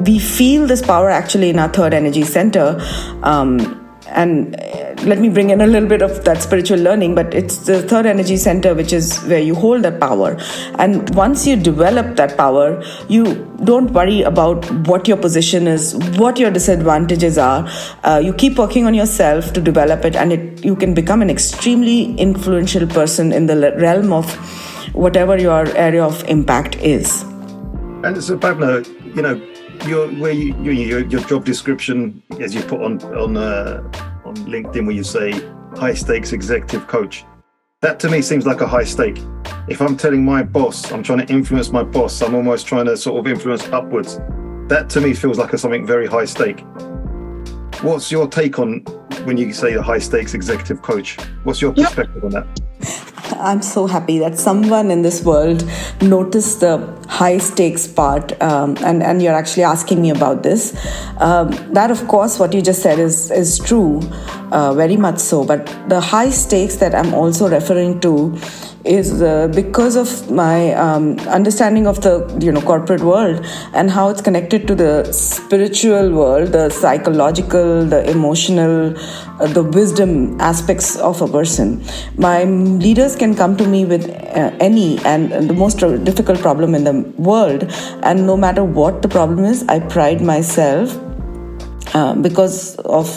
we 0.06 0.20
feel 0.20 0.68
this 0.68 0.82
power 0.82 1.10
actually 1.10 1.50
in 1.50 1.60
our 1.60 1.70
third 1.70 1.94
energy 1.94 2.24
center. 2.24 2.80
Um, 3.24 3.83
and 4.14 4.56
uh, 4.56 4.94
let 5.04 5.20
me 5.20 5.30
bring 5.30 5.50
in 5.50 5.62
a 5.62 5.68
little 5.68 5.88
bit 5.88 6.02
of 6.02 6.24
that 6.26 6.42
spiritual 6.42 6.80
learning 6.80 7.16
but 7.16 7.34
it's 7.34 7.58
the 7.70 7.82
third 7.84 8.06
energy 8.06 8.38
center 8.38 8.74
which 8.74 8.94
is 8.94 9.20
where 9.24 9.40
you 9.40 9.56
hold 9.56 9.84
that 9.84 10.00
power. 10.00 10.38
And 10.80 11.14
once 11.16 11.46
you 11.46 11.56
develop 11.56 12.16
that 12.16 12.38
power 12.38 12.84
you 13.10 13.24
don't 13.64 13.92
worry 13.92 14.22
about 14.22 14.70
what 14.88 15.08
your 15.08 15.18
position 15.18 15.68
is 15.68 15.96
what 16.18 16.40
your 16.40 16.52
disadvantages 16.52 17.38
are. 17.38 17.68
Uh, 18.04 18.22
you 18.24 18.34
keep 18.34 18.58
working 18.58 18.86
on 18.86 18.94
yourself 18.94 19.54
to 19.54 19.62
develop 19.62 20.06
it 20.06 20.16
and 20.16 20.34
it, 20.34 20.66
you 20.66 20.76
can 20.76 20.94
become 20.94 21.22
an 21.22 21.30
extremely 21.30 22.16
influential 22.16 22.88
person 22.88 23.32
in 23.32 23.48
the 23.48 23.74
realm 23.78 24.14
of 24.14 24.34
whatever 24.94 25.38
your 25.38 25.66
area 25.76 26.04
of 26.04 26.24
impact 26.26 26.76
is. 26.78 27.24
And 28.04 28.22
so 28.24 28.38
Bhavna, 28.38 28.86
you 29.16 29.22
know 29.22 29.53
your 29.86 30.08
where 30.14 30.32
you, 30.32 30.54
your, 30.72 31.06
your 31.06 31.22
job 31.22 31.46
description 31.46 32.22
as 32.40 32.54
you 32.56 32.62
put 32.62 32.82
on 32.82 33.02
on 33.16 33.38
uh, 33.38 33.82
on 34.26 34.36
LinkedIn 34.36 34.86
where 34.86 34.96
you 34.96 35.04
say 35.04 35.32
high 35.76 35.94
stakes 35.94 36.34
executive 36.34 36.88
coach. 36.88 37.26
That 37.82 38.00
to 38.02 38.10
me 38.10 38.22
seems 38.22 38.46
like 38.46 38.62
a 38.62 38.68
high 38.68 38.86
stake. 38.86 39.20
If 39.68 39.82
I'm 39.82 39.98
telling 39.98 40.24
my 40.24 40.44
boss 40.44 40.92
I'm 40.92 41.04
trying 41.04 41.26
to 41.26 41.34
influence 41.34 41.72
my 41.72 41.84
boss, 41.84 42.22
I'm 42.22 42.36
almost 42.36 42.66
trying 42.68 42.86
to 42.86 42.98
sort 42.98 43.20
of 43.20 43.32
influence 43.32 43.68
upwards. 43.70 44.20
That 44.70 44.90
to 44.92 45.02
me 45.02 45.14
feels 45.14 45.38
like 45.38 45.54
a 45.54 45.58
something 45.58 45.86
very 45.86 46.08
high 46.08 46.26
stake. 46.26 46.64
What's 47.82 48.12
your 48.12 48.28
take 48.28 48.60
on 48.60 48.80
when 49.26 49.38
you 49.38 49.52
say 49.52 49.74
a 49.74 49.82
high 49.82 50.00
stakes 50.00 50.34
executive 50.34 50.82
coach? 50.82 51.18
What's 51.44 51.62
your 51.62 51.74
perspective 51.74 52.24
on 52.24 52.32
that? 52.32 52.62
I'm 53.40 53.62
so 53.62 53.88
happy 53.88 54.20
that 54.20 54.38
someone 54.38 54.90
in 54.92 55.02
this 55.02 55.24
world 55.24 55.70
noticed 56.02 56.62
the 56.62 56.78
high 57.14 57.38
stakes 57.38 57.86
part, 57.88 58.32
um, 58.42 58.76
and 58.90 59.04
and 59.04 59.22
you're 59.22 59.40
actually 59.42 59.64
asking 59.72 60.02
me 60.02 60.10
about 60.10 60.44
this. 60.44 60.74
Um, 61.20 61.52
that, 61.80 61.92
of 61.92 62.08
course, 62.08 62.40
what 62.40 62.54
you 62.54 62.62
just 62.62 62.82
said 62.82 63.00
is 63.00 63.30
is 63.32 63.60
true, 63.60 64.02
uh, 64.52 64.74
very 64.74 64.98
much 64.98 65.20
so. 65.20 65.44
But 65.54 65.74
the 65.90 66.02
high 66.02 66.30
stakes 66.30 66.78
that 66.78 66.96
I'm 66.96 67.14
also 67.14 67.50
referring 67.50 68.00
to 68.08 68.16
is 68.86 69.22
uh, 69.22 69.48
because 69.56 69.96
of 69.96 70.30
my 70.30 70.74
um, 70.74 71.18
understanding 71.40 71.88
of 71.88 72.02
the 72.02 72.14
you 72.42 72.52
know 72.52 72.62
corporate 72.62 73.02
world 73.02 73.46
and 73.74 73.90
how 73.90 74.10
it's 74.10 74.22
connected 74.22 74.68
to 74.68 74.76
the 74.76 75.12
spiritual 75.12 76.12
world, 76.12 76.52
the 76.52 76.70
psychological, 76.70 77.86
the 77.86 78.10
emotional, 78.10 78.98
uh, 78.98 79.48
the 79.48 79.64
wisdom 79.64 80.40
aspects 80.42 80.98
of 80.98 81.22
a 81.22 81.28
person. 81.28 81.84
My 82.18 82.44
leaders 82.44 83.16
can 83.16 83.36
come 83.36 83.56
to 83.58 83.68
me 83.68 83.86
with 83.86 84.10
uh, 84.10 84.52
any 84.60 85.00
and 85.06 85.32
the 85.50 85.54
most 85.54 85.80
difficult 86.04 86.40
problem 86.42 86.76
in 86.76 86.84
the 86.84 87.03
world, 87.18 87.66
and 88.04 88.26
no 88.26 88.38
matter 88.38 88.64
what 88.64 89.02
the 89.02 89.08
problem 89.08 89.46
is, 89.46 89.64
I 89.68 89.80
pride 89.80 90.22
myself 90.22 90.98
uh, 91.94 92.16
because 92.16 92.76
of 92.78 93.08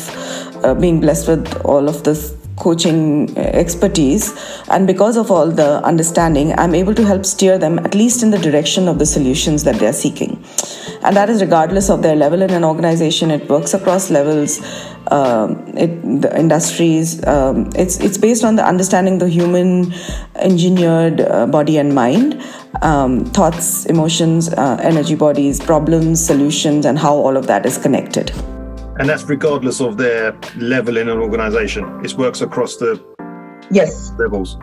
uh, 0.64 0.75
being 0.75 1.00
blessed 1.00 1.28
with 1.28 1.61
all 1.64 1.88
of 1.88 2.05
this 2.05 2.37
coaching 2.57 3.37
expertise. 3.37 4.35
And 4.69 4.87
because 4.87 5.16
of 5.16 5.31
all 5.31 5.50
the 5.50 5.85
understanding 5.85 6.52
i'm 6.59 6.75
able 6.75 6.95
to 6.95 7.05
help 7.05 7.25
steer 7.25 7.59
them 7.59 7.78
at 7.78 7.95
least 7.95 8.23
in 8.23 8.31
the 8.31 8.38
direction 8.38 8.88
of 8.88 8.99
the 8.99 9.07
solutions 9.07 9.64
that 9.64 9.76
they're 9.76 9.93
seeking. 9.93 10.43
And 11.02 11.14
that 11.16 11.31
is 11.31 11.40
regardless 11.40 11.90
of 11.90 12.02
their 12.02 12.16
level 12.16 12.43
in 12.43 12.50
an 12.50 12.64
organization. 12.64 13.31
It 13.31 13.49
works 13.49 13.75
across 13.75 14.11
levels 14.11 14.61
um, 15.09 15.69
it, 15.76 16.21
the 16.21 16.37
industries 16.37 17.25
um, 17.26 17.71
it's 17.76 17.99
it's 18.00 18.19
based 18.19 18.43
on 18.43 18.57
the 18.57 18.66
understanding 18.66 19.19
the 19.19 19.28
human 19.28 19.93
engineered 20.35 21.21
uh, 21.21 21.47
body 21.47 21.78
and 21.78 21.95
mind 21.95 22.43
um, 22.83 23.25
thoughts 23.26 23.87
emotions 23.87 24.49
uh, 24.54 24.78
energy 24.83 25.14
bodies 25.14 25.61
problems 25.61 26.25
solutions 26.25 26.87
and 26.87 26.99
how 26.99 27.14
all 27.14 27.37
of 27.37 27.47
that 27.47 27.66
is 27.66 27.78
connected 27.78 28.33
and 28.99 29.09
that's 29.09 29.25
regardless 29.25 29.80
of 29.80 29.99
their 29.99 30.38
level 30.56 30.97
in 30.97 31.09
an 31.09 31.18
organization. 31.18 31.85
It 32.04 32.14
works 32.14 32.40
across 32.40 32.76
the 32.76 33.02
yes 33.71 34.12
levels. 34.18 34.56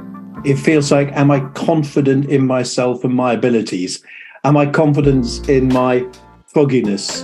It 0.43 0.55
feels 0.55 0.91
like, 0.91 1.11
am 1.11 1.31
I 1.31 1.41
confident 1.51 2.25
in 2.25 2.45
myself 2.45 3.03
and 3.03 3.13
my 3.13 3.33
abilities? 3.33 4.03
Am 4.43 4.57
I 4.57 4.65
confident 4.65 5.47
in 5.47 5.67
my 5.67 6.05
fogginess, 6.47 7.23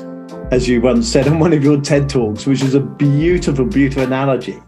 as 0.52 0.68
you 0.68 0.82
once 0.82 1.08
said 1.08 1.28
in 1.28 1.40
one 1.40 1.52
of 1.52 1.64
your 1.64 1.82
TED 1.82 2.10
talks, 2.10 2.46
which 2.46 2.62
is 2.62 2.76
a 2.76 2.80
beautiful, 2.80 3.66
beautiful 3.66 4.04
analogy. 4.04 4.60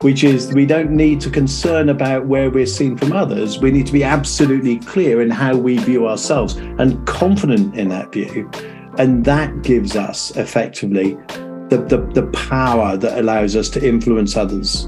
Which 0.00 0.22
is, 0.22 0.52
we 0.52 0.64
don't 0.64 0.92
need 0.92 1.20
to 1.22 1.30
concern 1.30 1.88
about 1.88 2.26
where 2.26 2.50
we're 2.50 2.66
seen 2.66 2.96
from 2.96 3.12
others. 3.12 3.58
We 3.58 3.72
need 3.72 3.84
to 3.88 3.92
be 3.92 4.04
absolutely 4.04 4.78
clear 4.78 5.20
in 5.20 5.28
how 5.28 5.56
we 5.56 5.76
view 5.78 6.06
ourselves 6.06 6.54
and 6.54 7.04
confident 7.04 7.76
in 7.76 7.88
that 7.88 8.12
view. 8.12 8.48
And 8.96 9.24
that 9.24 9.62
gives 9.62 9.96
us 9.96 10.36
effectively 10.36 11.14
the, 11.68 11.84
the, 11.88 11.98
the 12.14 12.28
power 12.28 12.96
that 12.96 13.18
allows 13.18 13.56
us 13.56 13.68
to 13.70 13.84
influence 13.84 14.36
others. 14.36 14.86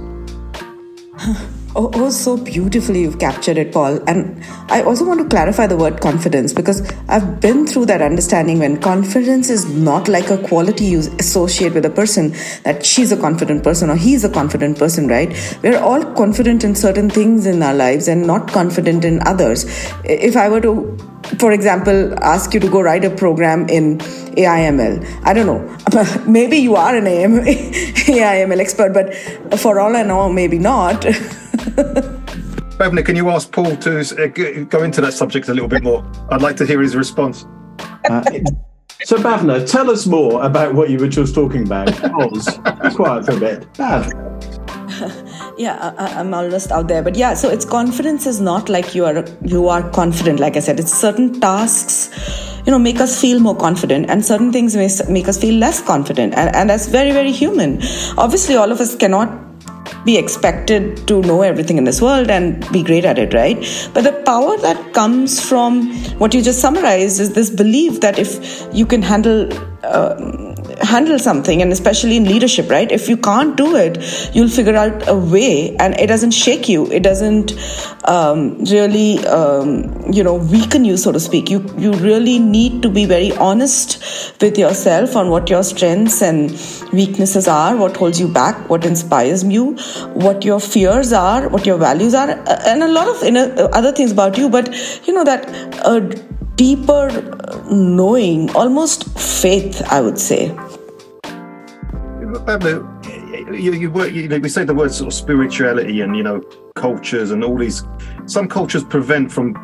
Oh, 1.77 1.89
oh, 1.95 2.11
so 2.11 2.37
beautifully 2.37 3.03
you've 3.03 3.21
captured 3.21 3.57
it, 3.57 3.73
Paul. 3.73 4.01
And 4.09 4.43
I 4.69 4.83
also 4.83 5.07
want 5.07 5.21
to 5.21 5.29
clarify 5.29 5.69
the 5.69 5.77
word 5.77 6.01
confidence 6.01 6.53
because 6.53 6.83
I've 7.09 7.41
been 7.41 7.65
through 7.65 7.87
that 7.87 8.03
understanding 8.03 8.59
when 8.59 8.81
confidence 8.81 9.51
is 9.51 9.73
not 9.73 10.09
like 10.09 10.31
a 10.31 10.39
quality 10.39 10.87
you 10.87 10.99
associate 10.99 11.73
with 11.75 11.85
a 11.85 11.91
person 11.91 12.33
that 12.65 12.85
she's 12.85 13.13
a 13.13 13.17
confident 13.17 13.63
person 13.63 13.89
or 13.89 13.95
he's 13.95 14.25
a 14.25 14.29
confident 14.29 14.79
person, 14.79 15.07
right? 15.07 15.31
We're 15.63 15.79
all 15.79 16.05
confident 16.15 16.65
in 16.65 16.75
certain 16.75 17.09
things 17.09 17.47
in 17.47 17.63
our 17.63 17.75
lives 17.75 18.09
and 18.09 18.27
not 18.27 18.51
confident 18.51 19.05
in 19.05 19.23
others. 19.23 19.65
If 20.03 20.37
I 20.37 20.49
were 20.49 20.61
to 20.63 20.99
for 21.39 21.53
example, 21.53 22.15
ask 22.23 22.55
you 22.55 22.61
to 22.61 22.69
go 22.69 22.81
write 22.81 23.05
a 23.05 23.11
program 23.11 23.69
in 23.69 23.99
AIML. 24.37 25.05
I 25.25 25.33
don't 25.33 25.47
know. 25.47 25.61
Maybe 26.31 26.57
you 26.57 26.77
are 26.77 26.97
an 26.97 27.07
AM, 27.07 27.41
AIML 27.41 28.59
expert, 28.61 28.93
but 28.93 29.15
for 29.59 29.81
all 29.81 29.97
I 29.97 30.03
know, 30.03 30.29
maybe 30.29 30.59
not. 30.59 31.03
Bhavna, 32.81 33.05
can 33.05 33.17
you 33.17 33.29
ask 33.29 33.53
Paul 33.53 33.77
to 33.77 34.01
uh, 34.01 34.65
go 34.65 34.83
into 34.83 35.01
that 35.03 35.13
subject 35.13 35.49
a 35.49 35.55
little 35.55 35.69
bit 35.69 35.83
more? 35.83 36.03
I'd 36.31 36.41
like 36.41 36.57
to 36.57 36.67
hear 36.67 36.81
his 36.81 36.97
response. 36.97 37.45
Uh, 38.09 38.23
so, 39.05 39.17
Bhavna, 39.19 39.71
tell 39.71 39.91
us 39.91 40.07
more 40.07 40.43
about 40.43 40.75
what 40.75 40.89
you 40.89 40.99
were 40.99 41.09
just 41.09 41.35
talking 41.35 41.65
about. 41.65 41.93
Pause. 41.95 42.59
Be 42.83 42.91
quiet 42.95 43.27
for 43.27 43.33
a 43.33 43.41
bit. 43.41 43.73
Bav. 43.75 44.60
yeah 45.59 45.95
I, 45.99 46.21
am 46.21 46.33
almost 46.35 46.71
out 46.73 46.89
there. 46.89 47.03
But 47.03 47.17
yeah 47.17 47.35
so 47.35 47.49
it's 47.49 47.65
confidence 47.65 48.27
is 48.27 48.41
not 48.41 48.69
like 48.69 48.95
you 48.95 49.05
are 49.05 49.25
you 49.45 49.69
are 49.69 49.89
confident 49.91 50.41
like 50.41 50.57
i 50.57 50.61
said. 50.61 50.81
It's 50.81 50.93
certain 50.93 51.41
tasks 51.41 52.11
you 52.67 52.73
know 52.73 52.79
make 52.79 53.01
us 53.01 53.21
feel 53.21 53.41
more 53.41 53.57
confident 53.57 54.11
and 54.11 54.25
certain 54.25 54.53
things 54.53 54.77
may 54.77 54.89
make 55.09 55.29
us 55.29 55.39
feel 55.39 55.55
less 55.55 55.81
confident 55.83 56.35
and, 56.35 56.55
and 56.55 56.71
that's 56.71 56.87
very 56.87 57.13
very 57.13 57.33
human. 57.33 57.81
Obviously 58.19 58.57
all 58.57 58.71
of 58.71 58.81
us 58.81 58.95
cannot 58.97 59.31
be 60.05 60.17
expected 60.17 61.07
to 61.07 61.21
know 61.23 61.43
everything 61.43 61.77
in 61.79 61.85
this 61.85 62.01
world 62.01 62.31
and 62.31 62.67
be 62.73 62.83
great 62.83 63.05
at 63.05 63.19
it, 63.19 63.35
right? 63.35 63.57
But 63.93 64.05
the 64.05 64.13
power 64.25 64.57
that 64.59 64.93
comes 64.95 65.41
from 65.47 65.93
what 66.19 66.33
you 66.33 66.43
just 66.43 66.61
summarized 66.61 67.21
is 67.21 67.35
this 67.35 67.51
belief 67.51 68.01
that 68.01 68.19
if 68.19 68.67
you 68.75 68.87
can 68.87 69.03
handle 69.03 69.49
uh, 69.85 70.50
handle 70.81 71.19
something 71.19 71.63
and 71.63 71.73
especially 71.73 72.17
in 72.17 72.25
leadership 72.25 72.71
right? 72.71 72.91
If 72.91 73.09
you 73.09 73.17
can't 73.17 73.57
do 73.57 73.77
it 73.77 73.99
you'll 74.35 74.49
figure 74.49 74.77
out 74.77 75.09
a 75.09 75.17
way 75.17 75.77
and 75.77 75.99
it 75.99 76.07
doesn't 76.07 76.33
shake 76.33 76.69
you. 76.69 76.91
It 76.91 77.03
doesn't 77.03 77.53
um, 78.05 78.65
really 78.65 79.25
um, 79.27 80.13
you 80.13 80.23
know 80.23 80.35
weaken 80.35 80.85
you 80.85 80.97
so 80.97 81.13
to 81.13 81.21
speak. 81.21 81.51
You 81.51 81.65
you 81.79 81.93
really 81.93 82.39
need 82.39 82.83
to 82.83 82.89
be 82.89 83.05
very 83.05 83.33
honest 83.37 84.03
with 84.41 84.59
yourself 84.59 85.17
on 85.17 85.31
what 85.31 85.51
your 85.51 85.63
strengths 85.63 86.23
and 86.23 86.51
weaknesses 86.93 87.47
are 87.47 87.77
what 87.77 87.97
holds 87.97 88.19
you 88.19 88.27
back 88.27 88.69
what 88.69 88.85
inspires 88.85 89.45
you 89.45 89.77
what 90.15 90.45
your 90.45 90.59
fears 90.59 91.13
are 91.13 91.49
what 91.49 91.65
your 91.65 91.79
values 91.79 92.15
are 92.15 92.31
and 92.67 92.83
a 92.83 92.89
lot 92.89 93.07
of 93.09 93.23
know, 93.33 93.69
other 93.73 93.93
things 93.93 94.13
about 94.13 94.37
you. 94.39 94.49
But 94.49 94.69
you 95.07 95.13
know 95.13 95.25
that 95.25 95.49
uh, 95.85 96.01
deeper 96.61 97.09
knowing, 97.71 98.51
almost 98.51 99.19
faith, 99.19 99.81
I 99.91 100.03
would 100.03 100.19
say. 100.19 100.55
You, 103.51 103.73
you, 103.73 103.91
work, 103.91 104.13
you 104.13 104.29
know, 104.29 104.39
we 104.39 104.51
say 104.51 104.65
the 104.65 104.75
word 104.75 104.93
sort 104.93 105.07
of 105.07 105.15
spirituality 105.15 106.03
and 106.03 106.15
you 106.15 106.23
know 106.23 106.43
cultures 106.77 107.31
and 107.31 107.43
all 107.43 107.57
these. 107.57 107.83
Some 108.27 108.47
cultures 108.47 108.85
prevent 108.85 109.33
from 109.33 109.57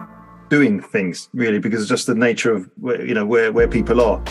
doing 0.49 0.81
things 0.81 1.29
really 1.35 1.59
because 1.59 1.83
it's 1.83 1.91
just 1.91 2.07
the 2.07 2.15
nature 2.15 2.51
of 2.51 2.71
you 3.07 3.13
know 3.13 3.27
where 3.27 3.53
where 3.53 3.69
people 3.69 4.01
are. 4.01 4.23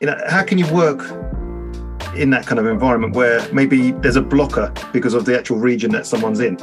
You 0.00 0.08
know, 0.08 0.20
how 0.26 0.42
can 0.42 0.58
you 0.58 0.66
work 0.74 1.00
in 2.16 2.30
that 2.30 2.44
kind 2.44 2.58
of 2.58 2.66
environment 2.66 3.14
where 3.14 3.40
maybe 3.52 3.92
there's 3.92 4.16
a 4.16 4.22
blocker 4.22 4.72
because 4.92 5.14
of 5.14 5.26
the 5.26 5.38
actual 5.38 5.58
region 5.58 5.92
that 5.92 6.06
someone's 6.06 6.40
in? 6.40 6.56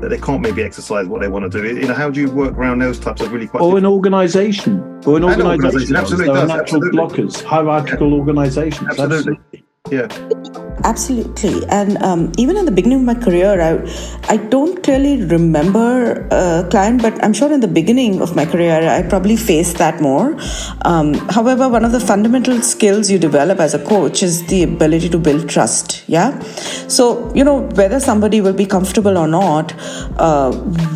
That 0.00 0.10
they 0.10 0.18
can't 0.18 0.40
maybe 0.40 0.62
exercise 0.62 1.06
what 1.06 1.20
they 1.20 1.28
want 1.28 1.50
to 1.50 1.62
do. 1.62 1.66
You 1.66 1.88
know, 1.88 1.94
how 1.94 2.10
do 2.10 2.20
you 2.20 2.30
work 2.30 2.54
around 2.54 2.80
those 2.80 2.98
types 2.98 3.20
of 3.20 3.32
really 3.32 3.46
quite? 3.46 3.62
Or 3.62 3.78
an 3.78 3.86
organisation, 3.86 4.80
or 5.06 5.16
an 5.16 5.24
organisation. 5.24 5.96
Absolutely, 5.96 6.26
there 6.26 6.42
are 6.42 6.46
natural 6.46 6.84
absolutely. 6.84 6.98
blockers, 6.98 7.42
hierarchical 7.42 8.10
yeah. 8.10 8.18
organisations. 8.18 8.88
Absolutely. 8.88 9.38
absolutely. 9.38 9.64
Yeah. 9.90 10.65
Absolutely. 10.86 11.66
And 11.68 11.98
um, 12.02 12.32
even 12.38 12.56
in 12.56 12.64
the 12.64 12.70
beginning 12.70 13.00
of 13.00 13.04
my 13.04 13.14
career, 13.14 13.60
I, 13.60 13.72
I 14.32 14.36
don't 14.36 14.86
really 14.86 15.22
remember 15.24 16.26
a 16.30 16.66
client, 16.70 17.02
but 17.02 17.22
I'm 17.24 17.32
sure 17.32 17.52
in 17.52 17.60
the 17.60 17.68
beginning 17.68 18.22
of 18.22 18.36
my 18.36 18.46
career, 18.46 18.88
I 18.88 19.02
probably 19.02 19.36
faced 19.36 19.78
that 19.78 20.00
more. 20.00 20.36
Um, 20.84 21.14
however, 21.36 21.68
one 21.68 21.84
of 21.84 21.92
the 21.92 22.00
fundamental 22.00 22.62
skills 22.62 23.10
you 23.10 23.18
develop 23.18 23.58
as 23.58 23.74
a 23.74 23.84
coach 23.84 24.22
is 24.22 24.46
the 24.46 24.62
ability 24.62 25.08
to 25.10 25.18
build 25.18 25.48
trust. 25.48 26.04
Yeah. 26.06 26.38
So, 26.88 27.32
you 27.34 27.42
know, 27.42 27.62
whether 27.80 27.98
somebody 27.98 28.40
will 28.40 28.54
be 28.54 28.66
comfortable 28.66 29.18
or 29.18 29.26
not, 29.26 29.74
uh, 30.18 30.52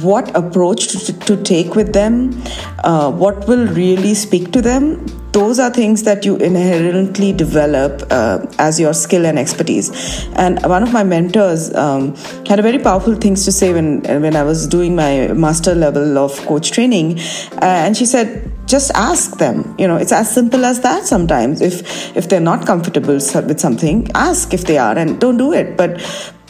what 0.09 0.35
approach 0.37 0.89
to, 0.89 1.19
to, 1.19 1.41
take 1.41 1.75
with 1.75 1.95
them, 1.95 2.43
uh, 2.85 3.11
what 3.11 3.49
will 3.49 3.67
really 3.69 4.15
speak 4.15 4.53
to 4.53 4.61
them, 4.61 5.07
those 5.33 5.61
are 5.61 5.71
things 5.71 6.03
that 6.03 6.25
you 6.25 6.37
inherently 6.37 7.33
develop 7.33 8.03
uh, 8.11 8.45
as 8.59 8.81
your 8.81 8.93
skill 8.93 9.27
and 9.27 9.39
expertise. 9.39 9.91
And 10.35 10.61
one 10.65 10.83
of 10.83 10.93
my 10.93 11.05
mentors 11.05 11.73
um, 11.75 12.17
had 12.47 12.59
a 12.59 12.63
very 12.63 12.79
powerful 12.79 13.15
things 13.15 13.45
to 13.45 13.53
say 13.53 13.73
when 13.73 14.03
when 14.03 14.35
I 14.35 14.43
was 14.43 14.67
doing 14.67 14.97
my 14.97 15.29
master 15.29 15.75
level 15.75 16.19
of 16.19 16.37
coach 16.47 16.73
training, 16.73 17.19
uh, 17.19 17.61
and 17.63 17.97
she 17.97 18.07
said, 18.07 18.51
just 18.67 18.91
ask 18.95 19.39
them. 19.39 19.75
You 19.79 19.87
know, 19.89 19.97
it's 19.97 20.13
as 20.13 20.33
simple 20.33 20.65
as 20.65 20.81
that. 20.81 21.07
Sometimes, 21.07 21.61
if 21.61 22.17
if 22.17 22.29
they're 22.29 22.41
not 22.41 22.67
comfortable 22.67 23.15
with 23.15 23.61
something, 23.61 24.09
ask 24.15 24.53
if 24.53 24.65
they 24.65 24.79
are, 24.79 24.97
and 24.97 25.21
don't 25.21 25.37
do 25.37 25.53
it. 25.53 25.77
But 25.77 26.01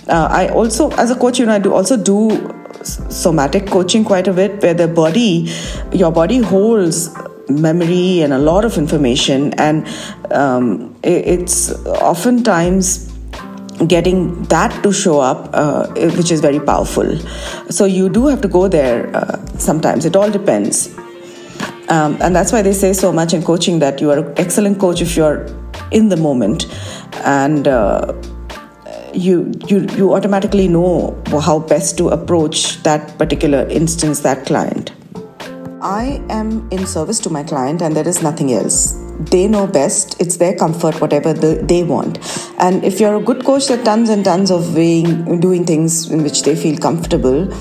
uh, 0.09 0.29
I 0.31 0.49
also, 0.49 0.91
as 0.93 1.11
a 1.11 1.17
coach, 1.17 1.39
you 1.39 1.47
know, 1.47 1.55
I 1.55 1.59
do 1.59 1.75
also 1.75 1.97
do 1.97 2.31
somatic 2.83 3.67
coaching 3.67 4.05
quite 4.05 4.27
a 4.27 4.33
bit, 4.33 4.63
where 4.63 4.73
the 4.73 4.89
body, 4.89 5.53
your 5.93 6.11
body 6.11 6.39
holds 6.39 7.15
memory 7.51 8.23
and 8.23 8.33
a 8.33 8.39
lot 8.39 8.65
of 8.65 8.79
information, 8.79 9.53
and 9.55 9.87
um, 10.31 10.97
it's 11.03 11.73
oftentimes 11.87 13.11
getting 13.87 14.43
that 14.45 14.83
to 14.83 14.93
show 14.93 15.21
up, 15.21 15.51
uh, 15.53 15.87
which 16.17 16.31
is 16.31 16.41
very 16.41 16.61
powerful. 16.61 17.19
So 17.71 17.85
you 17.85 18.09
do 18.09 18.27
have 18.27 18.41
to 18.43 18.49
go 18.49 18.69
there 18.69 19.15
uh, 19.15 19.45
sometimes. 19.59 20.05
It 20.05 20.17
all 20.17 20.31
depends. 20.31 20.97
Um, 21.89 22.17
and 22.21 22.37
that's 22.37 22.53
why 22.53 22.63
they 22.63 22.73
say 22.73 22.93
so 22.93 23.13
much 23.13 23.35
in 23.35 23.43
coaching 23.43 23.81
that 23.81 24.01
you 24.01 24.11
are 24.11 24.19
an 24.19 24.35
excellent 24.37 24.79
coach 24.79 25.01
if 25.01 25.17
you're 25.17 25.47
in 25.91 26.09
the 26.09 26.17
moment 26.17 26.67
and 27.25 27.67
uh, 27.67 28.15
you 29.13 29.53
you 29.67 29.81
you 29.97 30.15
automatically 30.15 30.69
know 30.69 31.21
how 31.43 31.59
best 31.59 31.99
to 31.99 32.09
approach 32.11 32.81
that 32.85 33.19
particular 33.19 33.67
instance 33.69 34.21
that 34.21 34.47
client 34.47 34.93
I 35.83 36.23
am 36.29 36.69
in 36.71 36.87
service 36.87 37.19
to 37.21 37.31
my 37.31 37.43
client 37.43 37.81
and 37.81 37.97
there 37.97 38.07
is 38.07 38.23
nothing 38.23 38.53
else. 38.53 38.99
They 39.19 39.49
know 39.49 39.67
best, 39.67 40.21
it's 40.21 40.37
their 40.37 40.55
comfort, 40.55 41.01
whatever 41.01 41.33
the, 41.33 41.63
they 41.63 41.83
want. 41.83 42.19
And 42.59 42.85
if 42.85 43.01
you're 43.01 43.17
a 43.17 43.23
good 43.23 43.45
coach, 43.45 43.69
there 43.69 43.81
are 43.81 43.85
tons 43.85 44.11
and 44.11 44.25
tons 44.25 44.51
of 44.51 44.75
weighing, 44.75 45.41
doing 45.41 45.65
things 45.65 46.11
in 46.11 46.23
which 46.23 46.43
they 46.43 46.55
feel 46.55 46.79
comfortable 46.79 47.53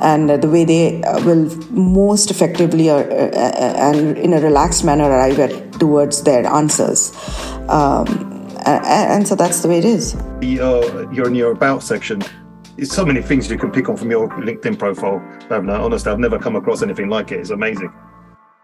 and 0.00 0.30
the 0.30 0.48
way 0.48 0.64
they 0.64 1.02
uh, 1.04 1.24
will 1.24 1.46
most 1.70 2.30
effectively 2.30 2.90
uh, 2.90 2.96
uh, 2.96 3.74
and 3.76 4.18
in 4.18 4.32
a 4.32 4.40
relaxed 4.40 4.84
manner 4.84 5.08
arrive 5.08 5.38
at, 5.38 5.72
towards 5.74 6.22
their 6.24 6.46
answers. 6.46 7.12
Um, 7.68 8.34
and, 8.66 9.26
so 9.26 9.34
that's 9.34 9.62
the 9.62 9.68
way 9.68 9.78
it 9.78 9.84
is. 9.84 10.16
you're 11.12 11.28
in 11.28 11.34
your 11.34 11.52
about 11.52 11.82
section 11.82 12.22
it's 12.78 12.94
so 12.94 13.04
many 13.04 13.20
things 13.20 13.50
you 13.50 13.58
can 13.58 13.72
pick 13.72 13.88
on 13.88 13.96
from 13.96 14.10
your 14.10 14.28
LinkedIn 14.28 14.78
profile. 14.78 15.20
Honestly, 15.50 16.10
I've 16.12 16.20
never 16.20 16.38
come 16.38 16.54
across 16.54 16.80
anything 16.82 17.08
like 17.08 17.32
it. 17.32 17.40
It's 17.40 17.50
amazing. 17.50 17.92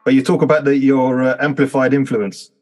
But 0.04 0.14
you 0.14 0.22
talk 0.22 0.42
about 0.42 0.64
the, 0.64 0.76
your 0.76 1.22
uh, 1.22 1.36
amplified 1.40 1.92
influence. 1.92 2.52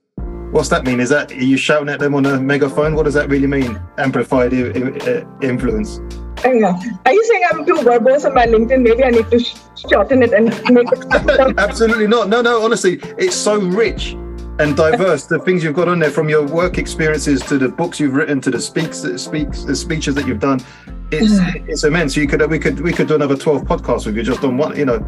What's 0.50 0.70
that 0.70 0.84
mean? 0.84 0.98
Is 1.00 1.10
that 1.10 1.30
are 1.30 1.34
you 1.34 1.56
shouting 1.56 1.88
at 1.90 1.98
them 1.98 2.14
on 2.14 2.24
a 2.24 2.40
megaphone? 2.40 2.94
What 2.94 3.04
does 3.04 3.14
that 3.14 3.28
really 3.28 3.46
mean? 3.46 3.80
Amplified 3.98 4.54
I- 4.54 4.70
I- 4.70 5.26
influence. 5.44 6.00
Oh, 6.44 6.52
yeah. 6.52 6.78
Are 7.06 7.12
you 7.12 7.24
saying 7.24 7.42
I'm 7.52 7.66
too 7.66 7.74
verbose 7.74 8.24
on 8.24 8.34
my 8.34 8.46
LinkedIn? 8.46 8.82
Maybe 8.82 9.04
I 9.04 9.10
need 9.10 9.30
to 9.30 9.38
sh- 9.38 9.54
shorten 9.90 10.22
it 10.22 10.32
and 10.32 10.46
make 10.72 10.90
it. 10.90 11.54
Absolutely 11.58 12.06
not. 12.06 12.28
No, 12.28 12.40
no. 12.40 12.62
Honestly, 12.62 12.98
it's 13.18 13.36
so 13.36 13.60
rich 13.60 14.12
and 14.58 14.76
diverse. 14.76 15.26
the 15.26 15.38
things 15.40 15.62
you've 15.62 15.74
got 15.74 15.88
on 15.88 15.98
there, 15.98 16.10
from 16.10 16.28
your 16.28 16.46
work 16.46 16.78
experiences 16.78 17.42
to 17.42 17.58
the 17.58 17.68
books 17.68 18.00
you've 18.00 18.14
written 18.14 18.40
to 18.40 18.50
the 18.50 18.60
speaks, 18.60 19.04
uh, 19.04 19.16
speaks, 19.16 19.64
the 19.64 19.74
speeches 19.76 20.14
that 20.16 20.26
you've 20.26 20.40
done, 20.40 20.60
it's 21.12 21.34
mm. 21.34 21.68
it's 21.68 21.84
immense. 21.84 22.16
You 22.16 22.26
could 22.26 22.48
we 22.50 22.58
could 22.58 22.80
we 22.80 22.92
could 22.92 23.08
do 23.08 23.14
another 23.14 23.36
twelve 23.36 23.62
podcasts 23.62 24.06
with 24.06 24.16
you 24.16 24.22
just 24.22 24.42
on 24.44 24.56
one, 24.56 24.76
you 24.76 24.84
know. 24.84 25.00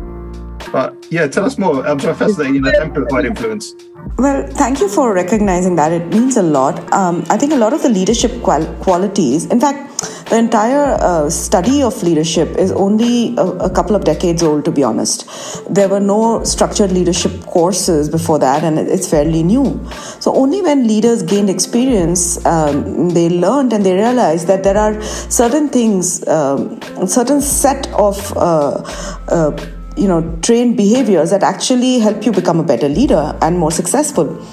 But 0.73 0.95
yeah, 1.11 1.27
tell 1.27 1.45
us 1.45 1.59
more. 1.59 1.87
I'm 1.87 2.01
so 2.01 2.15
fascinated 2.15 2.57
in 2.57 2.63
the 2.63 2.81
amplified 2.81 3.25
influence. 3.27 3.75
Well, 4.19 4.47
thank 4.47 4.81
you 4.81 4.89
for 4.89 5.15
recognizing 5.15 5.77
that. 5.77 5.93
It 5.93 6.07
means 6.09 6.37
a 6.37 6.43
lot. 6.43 6.93
Um, 6.93 7.25
I 7.31 7.37
think 7.37 7.53
a 7.53 7.57
lot 7.57 7.73
of 7.73 7.83
the 7.83 7.89
leadership 7.89 8.43
qual- 8.43 8.75
qualities, 8.83 9.47
in 9.47 9.61
fact, 9.61 10.14
the 10.31 10.39
entire 10.39 10.97
uh, 11.01 11.29
study 11.29 11.83
of 11.83 12.03
leadership 12.03 12.49
is 12.57 12.73
only 12.73 13.37
a, 13.37 13.43
a, 13.43 13.71
couple 13.71 13.95
of 13.95 14.05
decades 14.05 14.43
old, 14.43 14.65
to 14.65 14.71
be 14.71 14.83
honest. 14.83 15.29
There 15.69 15.89
were 15.89 16.01
no 16.01 16.43
structured 16.45 16.93
leadership 16.93 17.45
courses 17.45 18.09
before 18.09 18.39
that, 18.39 18.65
and 18.65 18.79
it's 18.79 19.09
fairly 19.09 19.43
new. 19.43 19.87
So, 20.21 20.35
only 20.35 20.63
when 20.63 20.87
leaders 20.87 21.23
gained 21.23 21.51
experience, 21.51 22.45
um, 22.47 23.11
they 23.11 23.29
learned 23.29 23.73
and 23.73 23.85
they 23.85 23.95
realized 23.95 24.47
that 24.47 24.65
there 24.65 24.79
are 24.79 25.01
certain 25.03 25.69
things, 25.69 26.27
um, 26.27 26.81
certain 27.07 27.41
set 27.41 27.87
of 27.93 28.37
uh, 28.37 28.83
uh, 29.29 29.57
you 29.97 30.09
know 30.09 30.39
trained 30.43 30.77
behaviors 30.77 31.31
that 31.31 31.43
actually 31.43 31.99
help 31.99 32.25
you 32.25 32.33
become 32.33 32.59
a 32.59 32.65
better 32.65 32.89
leader 32.89 33.37
and 33.43 33.59
more 33.59 33.71
successful 33.71 34.45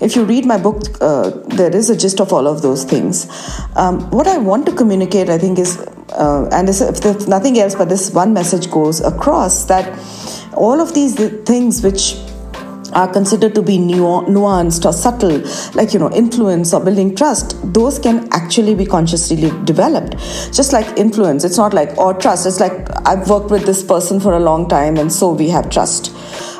if 0.00 0.14
you 0.16 0.24
read 0.24 0.44
my 0.44 0.58
book 0.58 0.82
uh, 1.00 1.30
there 1.60 1.74
is 1.74 1.90
a 1.90 1.96
gist 1.96 2.20
of 2.20 2.32
all 2.32 2.46
of 2.46 2.62
those 2.62 2.84
things 2.84 3.26
um, 3.76 4.08
what 4.10 4.26
i 4.26 4.38
want 4.38 4.66
to 4.66 4.72
communicate 4.72 5.28
i 5.28 5.38
think 5.38 5.58
is 5.58 5.78
uh, 6.10 6.48
and 6.52 6.68
this, 6.68 6.80
if 6.80 7.00
there's 7.00 7.28
nothing 7.28 7.58
else 7.58 7.74
but 7.74 7.88
this 7.88 8.10
one 8.12 8.32
message 8.32 8.70
goes 8.70 9.00
across 9.00 9.64
that 9.66 9.86
all 10.54 10.80
of 10.80 10.94
these 10.94 11.14
things 11.44 11.82
which 11.82 12.14
are 12.92 13.10
considered 13.12 13.54
to 13.54 13.62
be 13.62 13.78
nuanced 13.78 14.84
or 14.84 14.92
subtle, 14.92 15.42
like 15.74 15.92
you 15.92 15.98
know, 15.98 16.10
influence 16.12 16.72
or 16.72 16.82
building 16.82 17.14
trust, 17.14 17.56
those 17.74 17.98
can 17.98 18.28
actually 18.32 18.74
be 18.74 18.86
consciously 18.86 19.50
developed. 19.64 20.12
Just 20.52 20.72
like 20.72 20.98
influence, 20.98 21.44
it's 21.44 21.58
not 21.58 21.74
like 21.74 21.96
or 21.98 22.14
trust. 22.14 22.46
It's 22.46 22.60
like 22.60 22.88
I've 23.06 23.28
worked 23.28 23.50
with 23.50 23.66
this 23.66 23.82
person 23.82 24.20
for 24.20 24.34
a 24.34 24.40
long 24.40 24.68
time, 24.68 24.96
and 24.96 25.12
so 25.12 25.32
we 25.32 25.48
have 25.50 25.70
trust. 25.70 26.14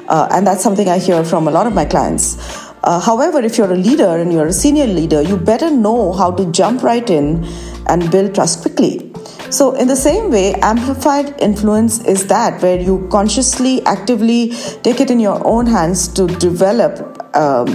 Uh, 0.09 0.29
and 0.31 0.46
that's 0.46 0.62
something 0.62 0.88
I 0.88 0.98
hear 0.98 1.24
from 1.24 1.48
a 1.48 1.51
lot 1.51 1.66
of 1.66 1.74
my 1.74 1.85
clients. 1.85 2.67
Uh, 2.88 2.98
however, 2.98 3.40
if 3.44 3.59
you're 3.59 3.70
a 3.70 3.77
leader 3.77 4.16
and 4.16 4.33
you're 4.33 4.46
a 4.46 4.53
senior 4.53 4.87
leader, 4.87 5.20
you 5.20 5.37
better 5.37 5.70
know 5.70 6.11
how 6.14 6.31
to 6.31 6.51
jump 6.53 6.83
right 6.83 7.11
in 7.11 7.44
and 7.87 8.11
build 8.11 8.35
trust 8.35 8.62
quickly. 8.62 9.12
So, 9.51 9.74
in 9.74 9.88
the 9.88 9.96
same 9.96 10.31
way, 10.31 10.55
amplified 10.55 11.35
influence 11.38 12.03
is 12.07 12.27
that 12.29 12.62
where 12.62 12.81
you 12.81 13.07
consciously, 13.11 13.83
actively 13.85 14.53
take 14.83 15.03
it 15.03 15.11
in 15.11 15.20
your 15.20 15.46
own 15.46 15.66
hands 15.66 16.09
to 16.14 16.27
develop 16.27 16.96
um, 17.37 17.66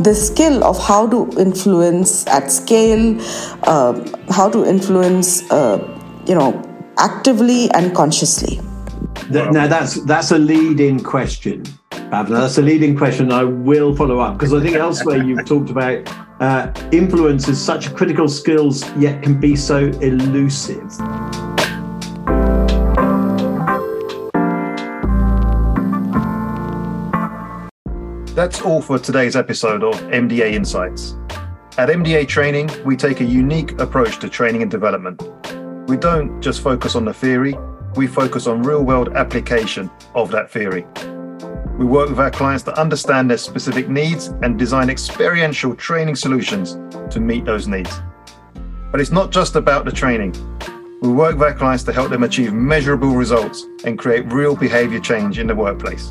the 0.00 0.14
skill 0.14 0.64
of 0.64 0.82
how 0.82 1.06
to 1.06 1.30
influence 1.38 2.26
at 2.26 2.50
scale, 2.50 3.20
uh, 3.64 3.92
how 4.30 4.48
to 4.48 4.64
influence, 4.64 5.42
uh, 5.50 5.76
you 6.26 6.34
know, 6.34 6.50
actively 6.96 7.70
and 7.72 7.94
consciously. 7.94 8.58
Now, 9.28 9.66
that's 9.66 10.02
that's 10.06 10.30
a 10.30 10.38
leading 10.38 10.98
question. 11.00 11.64
That's 12.12 12.58
a 12.58 12.62
leading 12.62 12.94
question. 12.94 13.32
I 13.32 13.42
will 13.42 13.96
follow 13.96 14.18
up 14.18 14.36
because 14.36 14.52
I 14.52 14.60
think 14.60 14.76
elsewhere 14.76 15.22
you've 15.22 15.46
talked 15.46 15.70
about 15.70 16.06
uh, 16.40 16.70
influence 16.92 17.48
is 17.48 17.58
such 17.58 17.94
critical 17.94 18.28
skills, 18.28 18.84
yet 18.96 19.22
can 19.22 19.40
be 19.40 19.56
so 19.56 19.78
elusive. 19.78 20.86
That's 28.34 28.60
all 28.60 28.82
for 28.82 28.98
today's 28.98 29.34
episode 29.34 29.82
of 29.82 29.94
MDA 30.10 30.52
Insights. 30.52 31.16
At 31.78 31.88
MDA 31.88 32.28
Training, 32.28 32.68
we 32.84 32.94
take 32.94 33.22
a 33.22 33.24
unique 33.24 33.80
approach 33.80 34.18
to 34.18 34.28
training 34.28 34.60
and 34.60 34.70
development. 34.70 35.22
We 35.88 35.96
don't 35.96 36.42
just 36.42 36.60
focus 36.60 36.94
on 36.94 37.06
the 37.06 37.14
theory, 37.14 37.56
we 37.96 38.06
focus 38.06 38.46
on 38.46 38.62
real 38.62 38.82
world 38.82 39.14
application 39.14 39.90
of 40.14 40.30
that 40.32 40.50
theory. 40.50 40.84
We 41.78 41.86
work 41.86 42.10
with 42.10 42.20
our 42.20 42.30
clients 42.30 42.62
to 42.64 42.78
understand 42.78 43.30
their 43.30 43.38
specific 43.38 43.88
needs 43.88 44.28
and 44.42 44.58
design 44.58 44.90
experiential 44.90 45.74
training 45.74 46.16
solutions 46.16 46.74
to 47.12 47.18
meet 47.18 47.44
those 47.44 47.66
needs. 47.66 47.90
But 48.90 49.00
it's 49.00 49.10
not 49.10 49.30
just 49.30 49.56
about 49.56 49.84
the 49.84 49.92
training. 49.92 50.34
We 51.00 51.08
work 51.08 51.34
with 51.34 51.42
our 51.42 51.54
clients 51.54 51.82
to 51.84 51.92
help 51.92 52.10
them 52.10 52.22
achieve 52.22 52.52
measurable 52.52 53.08
results 53.08 53.66
and 53.84 53.98
create 53.98 54.30
real 54.32 54.54
behavior 54.54 55.00
change 55.00 55.38
in 55.38 55.46
the 55.46 55.54
workplace. 55.54 56.10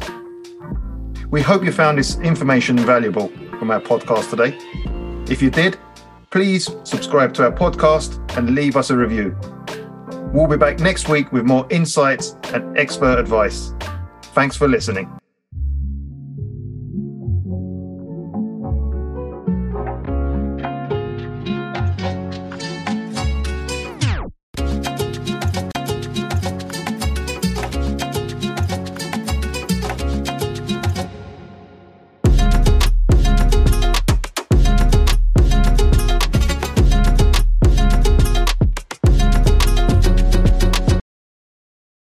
We 1.29 1.41
hope 1.41 1.63
you 1.63 1.71
found 1.71 1.97
this 1.97 2.17
information 2.19 2.77
valuable 2.77 3.29
from 3.59 3.71
our 3.71 3.79
podcast 3.79 4.31
today. 4.31 4.57
If 5.31 5.41
you 5.41 5.49
did, 5.49 5.77
please 6.31 6.69
subscribe 6.83 7.33
to 7.35 7.43
our 7.43 7.51
podcast 7.51 8.19
and 8.35 8.55
leave 8.55 8.75
us 8.75 8.89
a 8.89 8.97
review. 8.97 9.37
We'll 10.33 10.47
be 10.47 10.57
back 10.57 10.79
next 10.79 11.07
week 11.07 11.31
with 11.31 11.43
more 11.43 11.67
insights 11.69 12.35
and 12.53 12.77
expert 12.77 13.19
advice. 13.19 13.73
Thanks 14.33 14.55
for 14.57 14.67
listening. 14.67 15.20